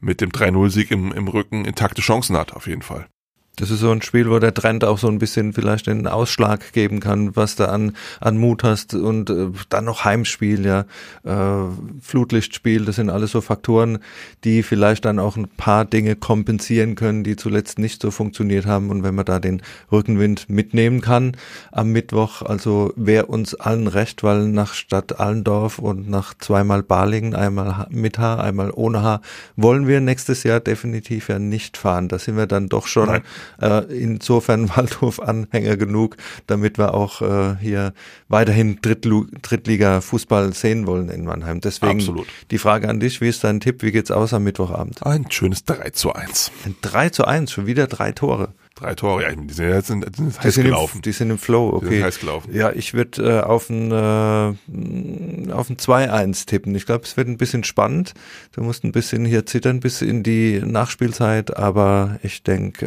mit 0.01 0.21
dem 0.21 0.31
3-0-Sieg 0.31 0.91
im, 0.91 1.13
im 1.13 1.29
Rücken 1.29 1.65
intakte 1.65 2.03
Chancen 2.03 2.37
hat, 2.37 2.53
auf 2.53 2.67
jeden 2.67 2.83
Fall. 2.83 3.07
Das 3.57 3.71
ist 3.71 3.81
so 3.81 3.91
ein 3.91 4.01
Spiel, 4.01 4.31
wo 4.31 4.39
der 4.39 4.55
Trend 4.55 4.83
auch 4.83 4.97
so 4.97 5.09
ein 5.09 5.19
bisschen 5.19 5.53
vielleicht 5.53 5.87
den 5.87 6.07
Ausschlag 6.07 6.73
geben 6.73 7.01
kann, 7.01 7.37
was 7.37 7.55
da 7.55 7.67
an, 7.67 7.95
an 8.19 8.39
Mut 8.39 8.65
hast 8.65 8.95
und 8.95 9.29
äh, 9.29 9.49
dann 9.69 9.85
noch 9.85 10.07
Heimspiel, 10.07 10.65
ja, 10.65 10.87
äh, 11.23 11.69
Flutlichtspiel, 12.01 12.87
das 12.87 12.97
sind 12.97 13.11
alles 13.11 13.33
so 13.33 13.43
Faktoren, 13.43 13.99
die 14.45 14.63
vielleicht 14.63 15.05
dann 15.05 15.19
auch 15.19 15.37
ein 15.37 15.49
paar 15.49 15.85
Dinge 15.85 16.17
kompensieren 16.17 16.95
können, 16.95 17.25
die 17.25 17.37
zuletzt 17.37 17.79
nicht 17.79 18.01
so 18.01 18.11
funktioniert 18.11 18.65
haben. 18.65 18.89
Und 18.89 19.03
wenn 19.03 19.15
man 19.15 19.27
da 19.27 19.39
den 19.39 19.61
Rückenwind 19.93 20.49
mitnehmen 20.49 21.03
kann 21.03 21.37
am 21.73 21.93
Mittwoch, 21.93 22.41
also 22.41 22.95
wäre 22.97 23.27
uns 23.27 23.55
allen 23.55 23.87
recht, 23.87 24.23
weil 24.23 24.49
nach 24.49 24.73
Stadt 24.73 25.21
Allendorf 25.21 25.79
und 25.79 26.09
nach 26.09 26.33
zweimal 26.39 26.83
Balingen, 26.83 27.35
einmal 27.35 27.87
mit 27.91 28.19
Haar, 28.19 28.43
einmal 28.43 28.71
ohne 28.75 29.03
Haar, 29.03 29.21
wollen 29.57 29.87
wir 29.87 30.01
nächstes 30.01 30.43
Jahr 30.43 30.61
definitiv 30.61 31.29
ja 31.29 31.39
nicht 31.39 31.77
fahren. 31.77 32.09
Da 32.09 32.19
sind 32.19 32.39
wir 32.39 32.47
dann 32.47 32.71
doch 32.71 32.87
schon 32.87 33.09
Nein 33.09 33.23
äh, 33.61 33.85
insofern 33.93 34.69
Waldhof-Anhänger 34.77 35.77
genug, 35.77 36.17
damit 36.47 36.79
wir 36.79 36.95
auch 36.95 37.23
äh, 37.23 37.57
hier 37.61 37.93
weiterhin 38.29 38.79
Drittlu 38.83 39.27
Drittliga-Fußball 39.43 40.53
sehen 40.55 40.87
wollen 40.87 41.09
in 41.09 41.25
Mannheim. 41.25 41.61
Deswegen 41.61 42.01
Absolut. 42.01 42.27
die 42.51 42.59
Frage 42.59 42.89
an 42.89 43.01
dich, 43.01 43.21
wie 43.21 43.29
ist 43.29 43.45
dein 43.45 43.61
Tipp? 43.61 43.83
Wie 43.83 43.93
geht's 43.93 44.11
aus 44.11 44.35
am 44.35 44.45
Mittwochabend? 44.45 45.05
Ein 45.05 45.31
schönes 45.31 45.65
3 45.65 45.91
zu 45.91 46.13
1. 46.13 46.53
Ein 46.65 46.77
3 46.83 47.11
zu 47.11 47.25
1, 47.25 47.53
schon 47.53 47.67
wieder 47.67 47.87
drei 47.87 48.13
Tore. 48.13 48.55
Drei 48.75 48.95
Tore, 48.95 49.23
ja, 49.23 49.35
die 49.35 49.53
sind 49.53 49.69
jetzt 49.69 49.89
sind, 49.89 50.17
sind 50.17 50.39
heiß 50.39 50.43
die 50.43 50.51
sind 50.51 50.65
gelaufen. 50.65 50.97
Im, 50.97 51.03
die 51.03 51.13
sind 51.13 51.31
im 51.31 51.39
Flow, 51.39 51.75
okay. 51.75 51.89
Die 51.89 51.95
sind 51.97 52.05
heiß 52.05 52.21
gelaufen. 52.21 52.55
Ja, 52.55 52.73
ich 52.73 52.95
würde 52.95 53.23
äh, 53.23 53.41
auf 53.41 53.69
ein, 53.69 53.91
äh, 53.91 55.53
auf 55.53 55.69
ein 55.69 55.77
2-1 55.77 56.47
tippen. 56.47 56.75
Ich 56.75 56.87
glaube, 56.87 57.05
es 57.05 57.17
wird 57.17 57.29
ein 57.29 57.37
bisschen 57.37 57.65
spannend. 57.65 58.15
Du 58.53 58.63
musst 58.63 58.85
ein 58.85 58.93
bisschen 58.93 59.27
hier 59.27 59.45
zittern 59.45 59.81
bis 59.81 60.01
in 60.01 60.23
die 60.23 60.61
Nachspielzeit, 60.65 61.57
aber 61.57 62.19
ich 62.23 62.43
denke, 62.43 62.87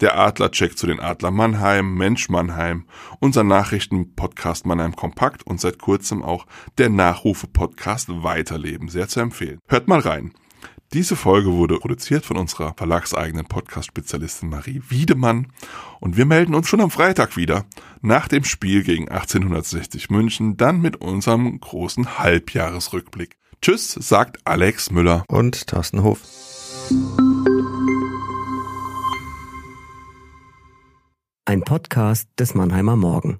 Der 0.00 0.18
Adler 0.18 0.50
checkt 0.50 0.78
zu 0.78 0.86
den 0.86 1.00
Adler 1.00 1.30
Mannheim, 1.30 1.96
Mensch 1.96 2.30
Mannheim, 2.30 2.86
unser 3.18 3.44
Nachrichtenpodcast 3.44 4.64
Mannheim 4.64 4.96
Kompakt 4.96 5.42
und 5.46 5.60
seit 5.60 5.78
kurzem 5.78 6.22
auch 6.22 6.46
der 6.78 6.88
Nachrufe-Podcast 6.88 8.08
Weiterleben. 8.22 8.88
Sehr 8.88 9.06
zu 9.06 9.20
empfehlen. 9.20 9.58
Hört 9.68 9.86
mal 9.86 10.00
rein. 10.00 10.32
Diese 10.94 11.14
Folge 11.14 11.52
wurde 11.52 11.78
produziert 11.78 12.24
von 12.24 12.38
unserer 12.38 12.72
verlagseigenen 12.74 13.44
Podcast-Spezialistin 13.44 14.48
Marie 14.48 14.80
Wiedemann 14.88 15.48
und 16.00 16.16
wir 16.16 16.24
melden 16.24 16.54
uns 16.54 16.68
schon 16.68 16.80
am 16.80 16.90
Freitag 16.90 17.36
wieder 17.36 17.66
nach 18.00 18.28
dem 18.28 18.44
Spiel 18.44 18.82
gegen 18.82 19.10
1860 19.10 20.08
München, 20.08 20.56
dann 20.56 20.80
mit 20.80 20.96
unserem 20.96 21.60
großen 21.60 22.18
Halbjahresrückblick. 22.18 23.36
Tschüss, 23.62 23.92
sagt 23.92 24.38
Alex 24.44 24.90
Müller. 24.90 25.24
Und 25.28 25.66
Thorsten 25.66 26.02
Hof. 26.02 26.22
Ein 31.44 31.60
Podcast 31.60 32.30
des 32.38 32.54
Mannheimer 32.54 32.96
Morgen. 32.96 33.38